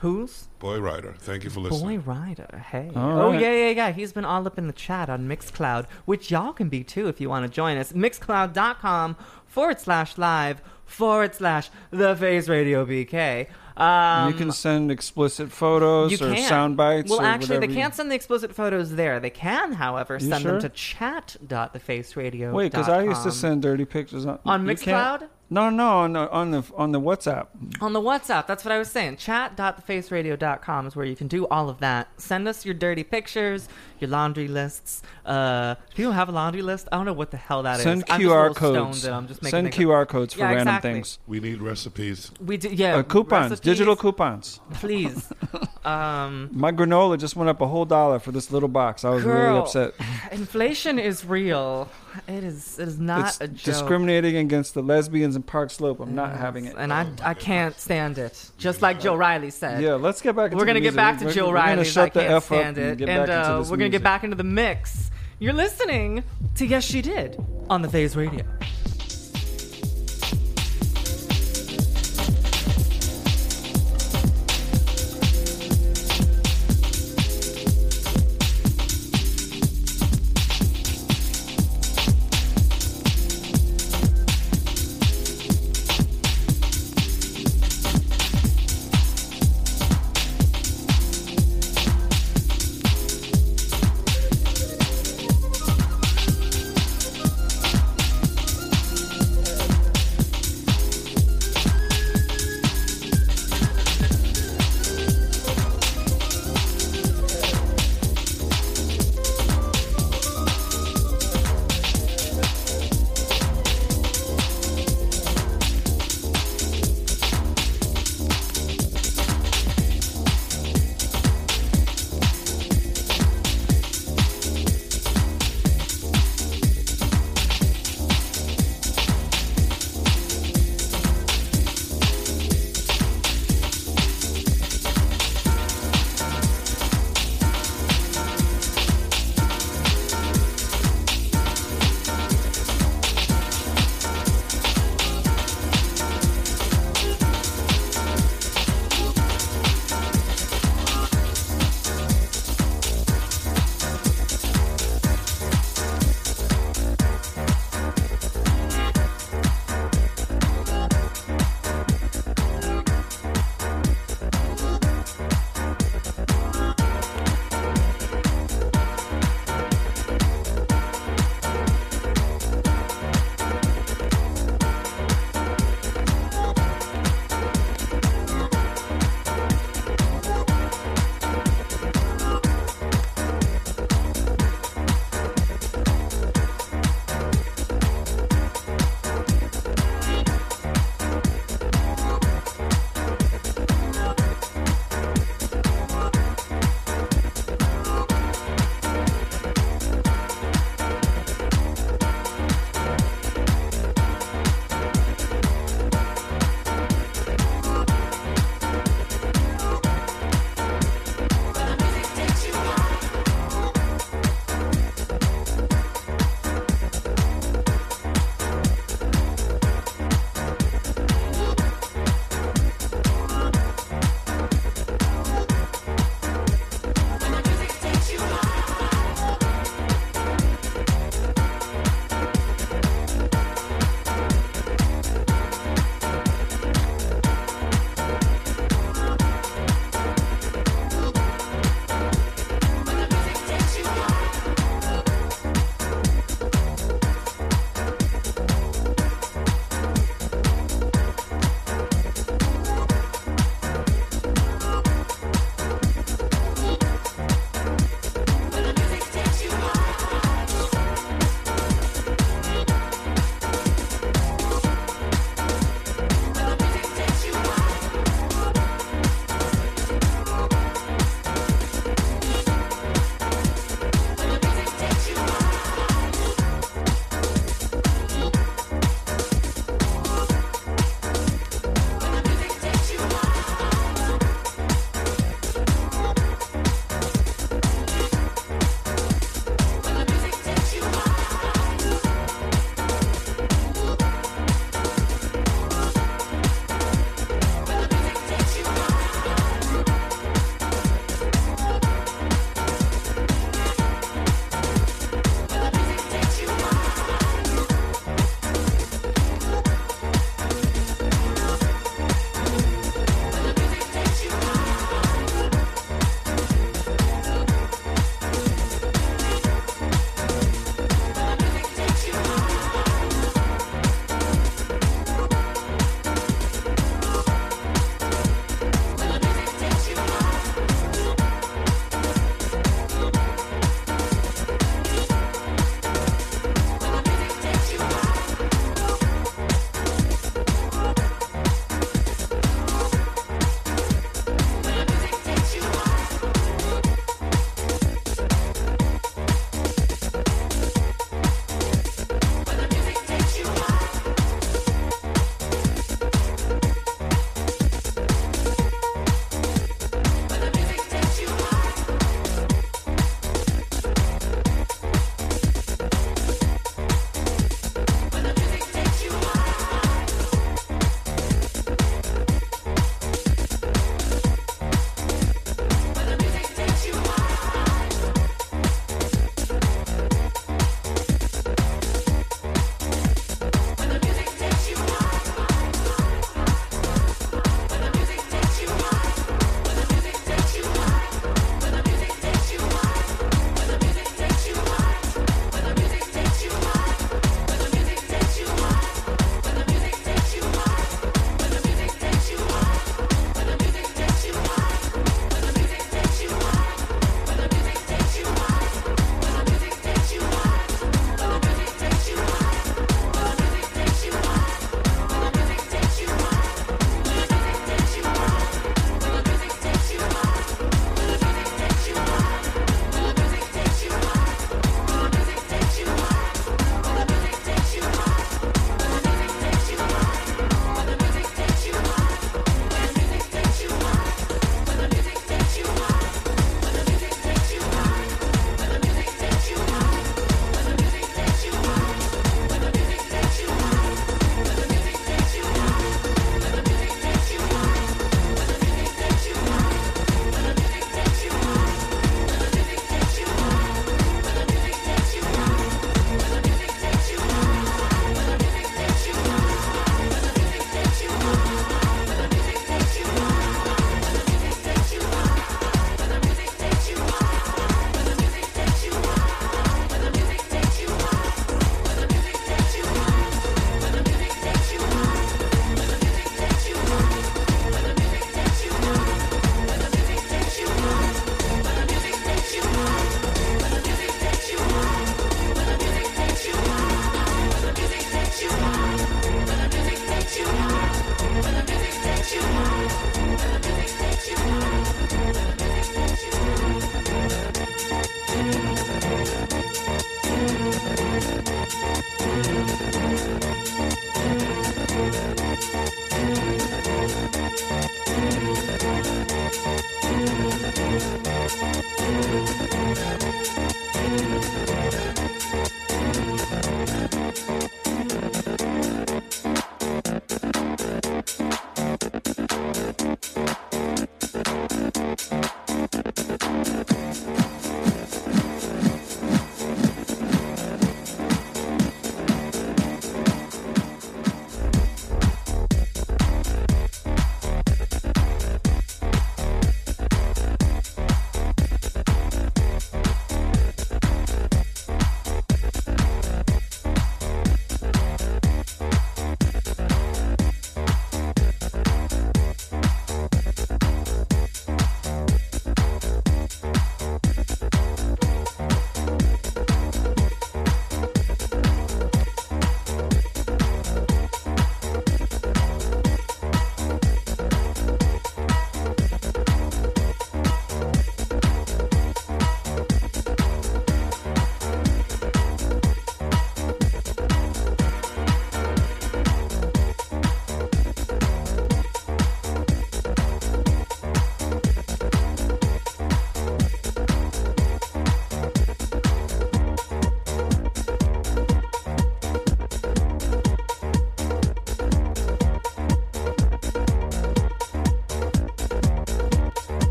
[0.00, 0.48] Who's?
[0.60, 1.14] Boy Rider.
[1.18, 2.00] Thank you for listening.
[2.00, 2.12] Boy.
[2.12, 2.90] Rider, hey.
[2.94, 3.40] All oh, right.
[3.40, 3.90] yeah, yeah, yeah.
[3.92, 7.20] He's been all up in the chat on Mixcloud, which y'all can be too if
[7.20, 7.92] you want to join us.
[7.92, 9.16] Mixcloud.com
[9.46, 13.48] forward slash live forward slash the Face Radio BK.
[13.76, 16.48] Um, you can send explicit photos you or can.
[16.48, 17.10] sound bites.
[17.10, 19.20] Well, or actually, they you- can't send the explicit photos there.
[19.20, 20.52] They can, however, send sure?
[20.52, 22.52] them to chat.thefaceradio.
[22.52, 25.28] Wait, because I used to send dirty pictures on On you can't- Mixcloud?
[25.50, 27.46] No, no, on the on the on the WhatsApp.
[27.80, 29.16] On the WhatsApp, that's what I was saying.
[29.16, 32.08] Chat.thefaceradio.com is where you can do all of that.
[32.20, 33.66] Send us your dirty pictures,
[33.98, 35.02] your laundry lists.
[35.24, 36.88] Uh, do people have a laundry list?
[36.92, 37.82] I don't know what the hell that is.
[37.84, 39.06] Send I'm just a QR codes.
[39.06, 40.08] I'm just making Send things QR up.
[40.08, 40.92] codes for Yeah, random exactly.
[40.92, 41.18] things.
[41.26, 42.30] We need recipes.
[42.44, 42.96] We do, yeah.
[42.96, 44.60] Uh, coupons, recipes, digital coupons.
[44.74, 45.32] Please.
[45.86, 49.02] um, My granola just went up a whole dollar for this little box.
[49.04, 49.94] I was really upset.
[50.30, 51.88] inflation is real.
[52.26, 52.78] It is.
[52.78, 53.64] It is not it's a joke.
[53.64, 56.00] discriminating against the lesbians in Park Slope.
[56.00, 56.74] I'm not having it.
[56.78, 58.50] And I, I can't stand it.
[58.58, 59.82] Just like Joe Riley said.
[59.82, 62.32] Yeah, let's get back into We're gonna get back to Joe shut I the can't
[62.32, 62.98] F up stand and it.
[62.98, 63.92] get And uh, we're gonna music.
[63.92, 65.10] get back into the mix.
[65.38, 66.24] You're listening
[66.56, 67.36] to Yes She Did
[67.70, 68.44] on the Face Radio.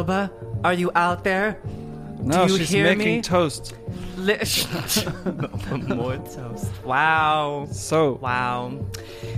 [0.00, 0.30] Melba,
[0.64, 1.60] are you out there?
[2.22, 3.20] No, Do you she's hear making me?
[3.22, 3.74] toast.
[4.16, 4.38] Li-
[5.94, 6.70] More toast.
[6.84, 7.66] Wow.
[7.70, 8.80] So Wow.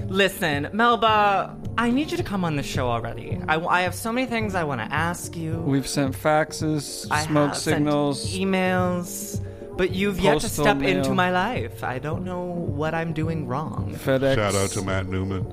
[0.06, 3.40] Listen, Melba, I need you to come on the show already.
[3.48, 5.56] I, I have so many things I want to ask you.
[5.66, 8.32] We've sent faxes, I smoke have sent signals.
[8.32, 9.44] emails,
[9.76, 10.98] but you've yet to Postal step mail.
[10.98, 11.82] into my life.
[11.82, 13.96] I don't know what I'm doing wrong.
[14.04, 14.36] FedEx.
[14.36, 15.44] Shout out to Matt Newman.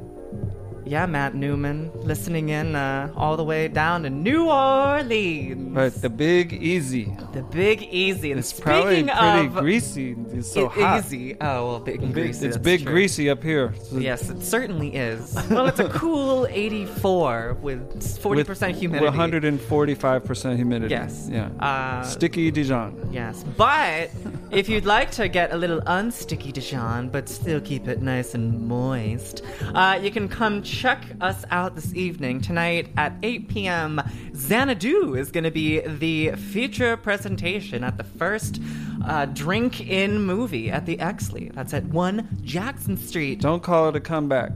[0.90, 5.76] Yeah, Matt Newman, listening in uh, all the way down to New Orleans.
[5.76, 7.16] Right, the Big Easy.
[7.32, 8.32] The Big Easy.
[8.32, 10.16] And It's probably pretty of greasy.
[10.34, 11.06] It's so it- hot.
[11.06, 11.38] Easy.
[11.40, 12.48] Oh well, big and greasy.
[12.48, 12.92] it's big true.
[12.92, 13.76] greasy up here.
[13.84, 15.38] So- Yes, it certainly is.
[15.60, 19.06] Well, it's a cool 84 with 40% with, humidity.
[19.06, 20.92] With 145% humidity.
[20.92, 21.28] Yes.
[21.32, 21.50] Yeah.
[21.60, 23.10] Uh, Sticky Dijon.
[23.12, 24.10] Yes, but
[24.52, 28.68] if you'd like to get a little unsticky Dijon, but still keep it nice and
[28.68, 29.44] moist,
[29.76, 32.42] uh, you can come check us out this evening.
[32.42, 34.02] Tonight at 8 p.m.,
[34.36, 38.62] Xanadu is going to be the feature presentation at the first
[39.06, 41.54] uh, drink in movie at the Exley.
[41.54, 43.42] That's at 1 Jackson Street.
[43.42, 44.52] Don't call it a comeback.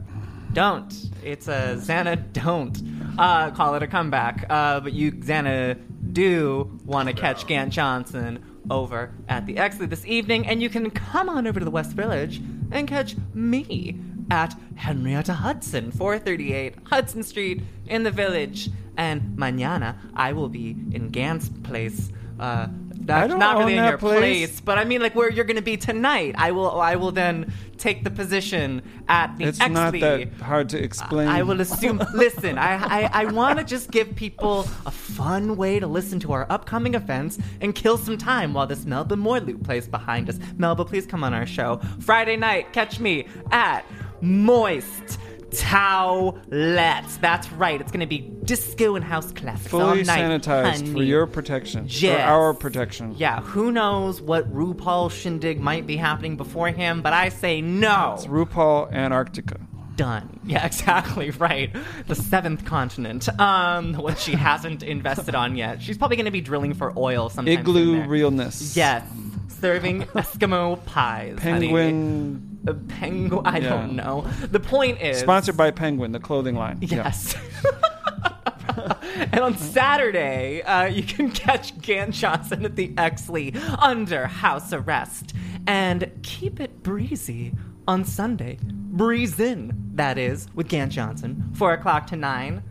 [0.52, 0.94] Don't.
[1.22, 2.80] It's a Xana don't
[3.18, 4.46] uh, call it a comeback.
[4.48, 5.78] Uh, but you Xana
[6.12, 10.90] do want to catch Gant Johnson over at the Exley this evening, and you can
[10.90, 17.22] come on over to the West Village and catch me at Henrietta Hudson, 438 Hudson
[17.22, 18.70] Street in the Village.
[18.96, 22.10] And mañana I will be in Gant's place.
[22.38, 22.68] Uh,
[23.06, 24.18] not, don't not really in your place.
[24.18, 26.34] place, but I mean like where you're going to be tonight.
[26.38, 26.80] I will.
[26.80, 29.72] I will then take the position at the It's Exley.
[29.72, 31.28] not that hard to explain.
[31.28, 32.02] I will assume.
[32.14, 36.32] listen, I I, I want to just give people a fun way to listen to
[36.32, 40.38] our upcoming events and kill some time while this Melba Moore loop plays behind us.
[40.56, 42.72] Melba, please come on our show Friday night.
[42.72, 43.84] Catch me at
[44.24, 45.18] Moist.
[45.50, 47.20] Towelettes.
[47.20, 47.80] That's right.
[47.80, 50.20] It's going to be disco and house classics all Fully night.
[50.42, 51.86] sanitized for your protection.
[51.88, 52.16] Yes.
[52.16, 53.14] For our protection.
[53.16, 58.14] Yeah, who knows what RuPaul shindig might be happening before him, but I say no.
[58.16, 59.60] It's RuPaul Antarctica.
[59.96, 60.40] Done.
[60.46, 61.74] Yeah, exactly right.
[62.06, 65.80] The seventh continent, um, what she hasn't invested on yet.
[65.80, 67.56] She's probably going to be drilling for oil sometime.
[67.60, 68.08] Igloo there.
[68.08, 68.76] realness.
[68.76, 69.06] Yes,
[69.48, 71.38] serving Eskimo pies.
[71.38, 71.68] honey.
[71.68, 72.53] Penguin.
[72.66, 73.46] A penguin.
[73.46, 73.68] I Yeah.
[73.70, 74.26] don't know.
[74.50, 76.78] The point is Sponsored by Penguin, the clothing line.
[76.80, 76.96] Yeah.
[77.04, 77.36] Yes.
[79.32, 85.34] and on Saturday, uh, you can catch Gant Johnson at the Exley under house arrest.
[85.66, 87.52] And keep it breezy
[87.88, 88.58] on Sunday.
[88.62, 91.50] Breeze in, that is, with Gant Johnson.
[91.54, 92.62] 4 o'clock to 9.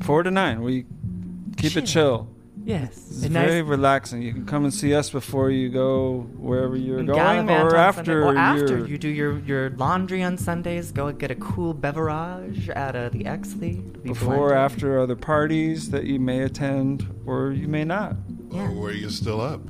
[0.00, 0.62] Four to nine.
[0.62, 0.86] We
[1.58, 2.28] keep it chill.
[2.64, 2.92] Yes.
[3.10, 4.22] It's A very nice- relaxing.
[4.22, 8.24] You can come and see us before you go wherever you're and going, or after.
[8.24, 12.68] Or after you're- you do your, your laundry on Sundays, go get a cool beverage
[12.70, 13.80] at uh, the Exley.
[13.88, 14.56] It'll be before, blended.
[14.58, 18.16] after other parties that you may attend or you may not.
[18.50, 18.62] Yeah.
[18.62, 19.60] Or where you're still up.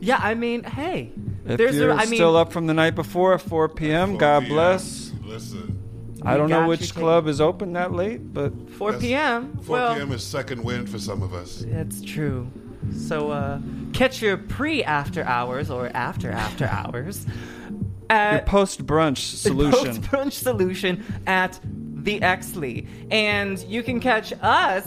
[0.00, 1.12] Yeah, I mean, hey.
[1.46, 4.10] If there's you're a, I mean, still up from the night before at 4 p.m.,
[4.10, 4.52] 4 God p.m.
[4.52, 5.12] bless.
[5.24, 5.79] Listen.
[6.22, 9.56] I don't know which club is open that late, but 4 That's- p.m.
[9.62, 10.12] 4 well, p.m.
[10.12, 11.64] is second wind for some of us.
[11.66, 12.50] That's true.
[12.96, 13.60] So uh,
[13.92, 17.26] catch your pre after hours or after after hours.
[17.26, 17.78] your
[18.10, 19.86] At post brunch solution.
[19.86, 24.86] Post brunch solution at the Exley, and you can catch us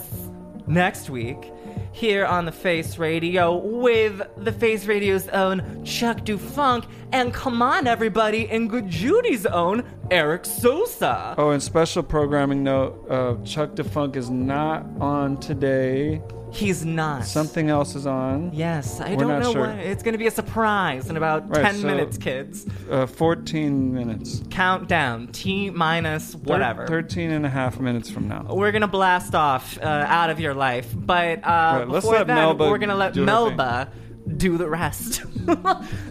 [0.66, 1.50] next week
[1.94, 7.86] here on the Face Radio with the Face Radio's own Chuck Dufunk, and come on
[7.86, 11.36] everybody, and Good Judy's own Eric Sosa.
[11.38, 16.20] Oh, and special programming note: uh, Chuck DeFunk is not on today.
[16.54, 17.24] He's not.
[17.24, 18.50] Something else is on.
[18.54, 19.66] Yes, I We're don't not know sure.
[19.66, 19.78] what.
[19.80, 22.66] It's going to be a surprise in about Right, 10 so- minutes, kids.
[22.90, 24.42] Uh, 14 minutes.
[24.50, 26.86] Countdown, T minus Thir- whatever.
[26.86, 28.46] 13 and a half minutes from now.
[28.48, 30.88] We're going to blast off uh, out of your life.
[30.94, 31.48] But uh,
[31.80, 33.90] Right, let's before let then, Melba we're going to let do her Melba
[34.36, 35.22] do the rest.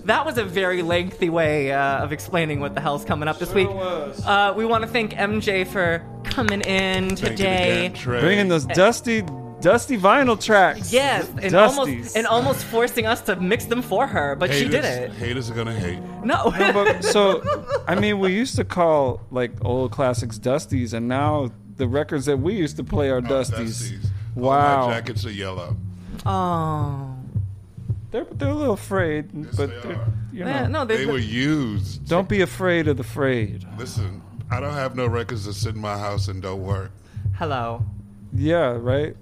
[0.06, 3.52] that was a very lengthy way uh, of explaining what the hell's coming up this
[3.54, 3.70] week.
[3.72, 7.86] Uh, we want to thank MJ for coming in Thank you today.
[7.88, 8.20] again, Trey.
[8.22, 9.24] Bringing those dusty,
[9.64, 10.94] dusty vinyl tracks.
[10.94, 11.78] Yes, and Dusties.
[11.78, 15.18] almost and almost forcing us to mix them for her, but she did Haters- it.
[15.18, 16.00] Haters are gonna hate.
[16.24, 17.42] No, No, but, so,
[17.88, 22.38] I mean, we used to call like old classics dusties, and now the records that
[22.38, 23.92] we used to play are oh, dusties.
[23.92, 24.06] Dusties.
[24.38, 24.88] Oh, All Wow.
[24.88, 25.76] my jackets are yellow.
[26.26, 27.16] Oh.
[28.12, 30.08] They're, they're a little afraid, but they they're, are.
[30.32, 32.08] you know, Yeah, no, They they were used.
[32.08, 33.66] don't be afraid of the frayed.
[33.78, 36.92] Listen, I don't have no records that sit in my house and don't work.
[37.38, 37.84] Hello.
[38.32, 39.16] Yeah, right.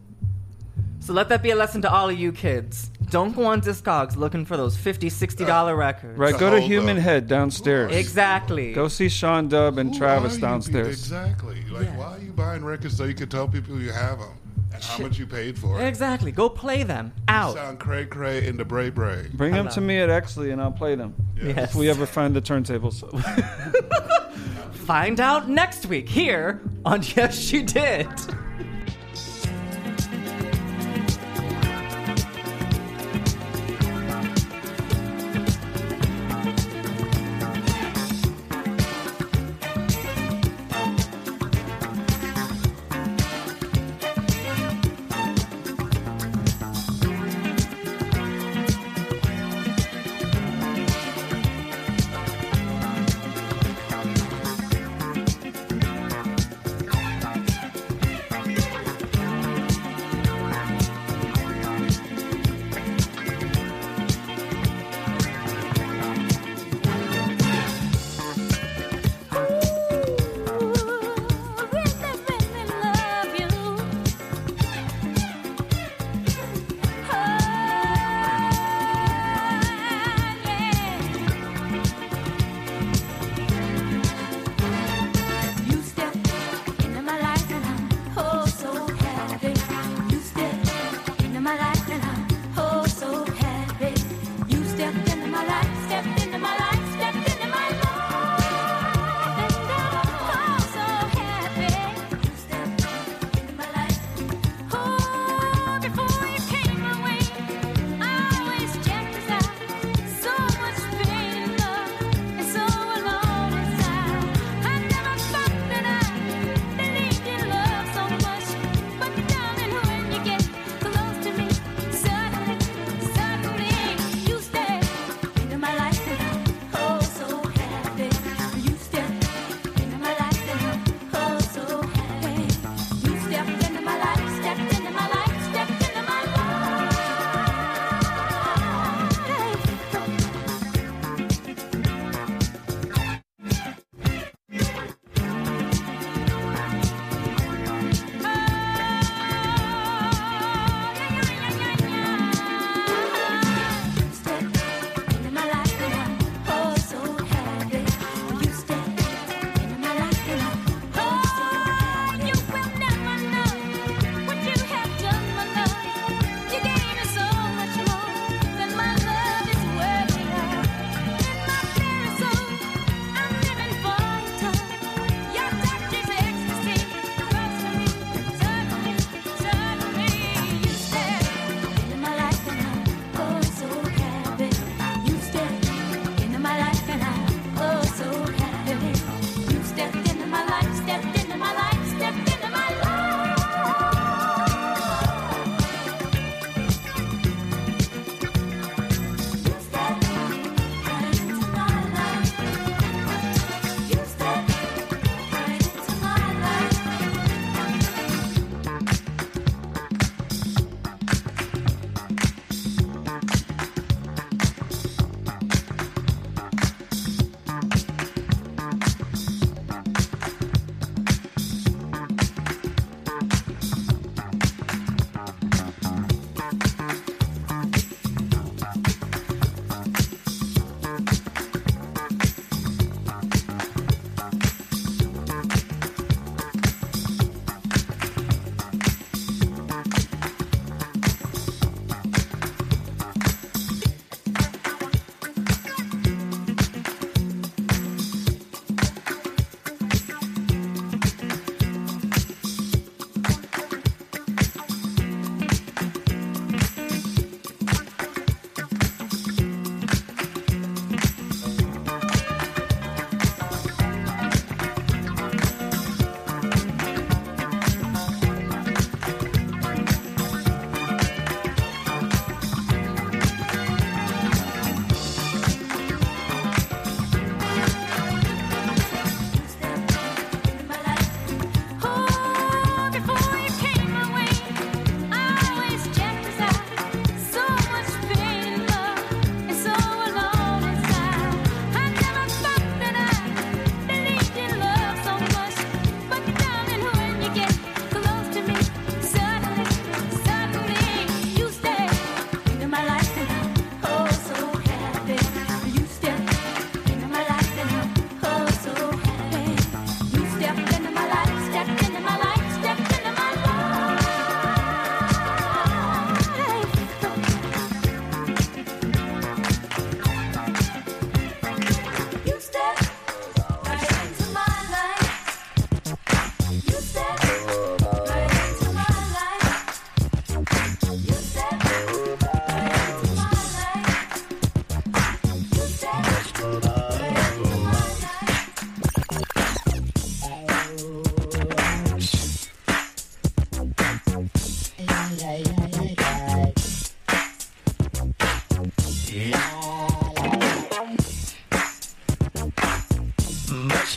[1.02, 2.92] So let that be a lesson to all of you kids.
[3.10, 6.18] Don't go on Discogs looking for those 50 $60 uh, records.
[6.18, 7.04] Right, go to Human up.
[7.04, 7.94] Head downstairs.
[7.94, 8.72] Exactly.
[8.72, 10.88] Go see Sean Dubb and Who Travis downstairs.
[10.88, 11.64] Exactly.
[11.72, 11.98] Like, Yeah.
[11.98, 14.30] why are you buying records so you can tell people you have them
[14.74, 15.86] and how much you paid for it?
[15.88, 16.32] Exactly.
[16.32, 17.56] Go play them out.
[17.56, 19.28] Sound cray cray into Bray Bray.
[19.34, 21.16] Bring them to me at Exley and I'll play them.
[21.36, 21.72] Yes.
[21.72, 23.02] If we ever find the turntables.
[24.86, 28.08] Find out next week here on Yes She Did.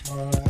[0.03, 0.44] Bye.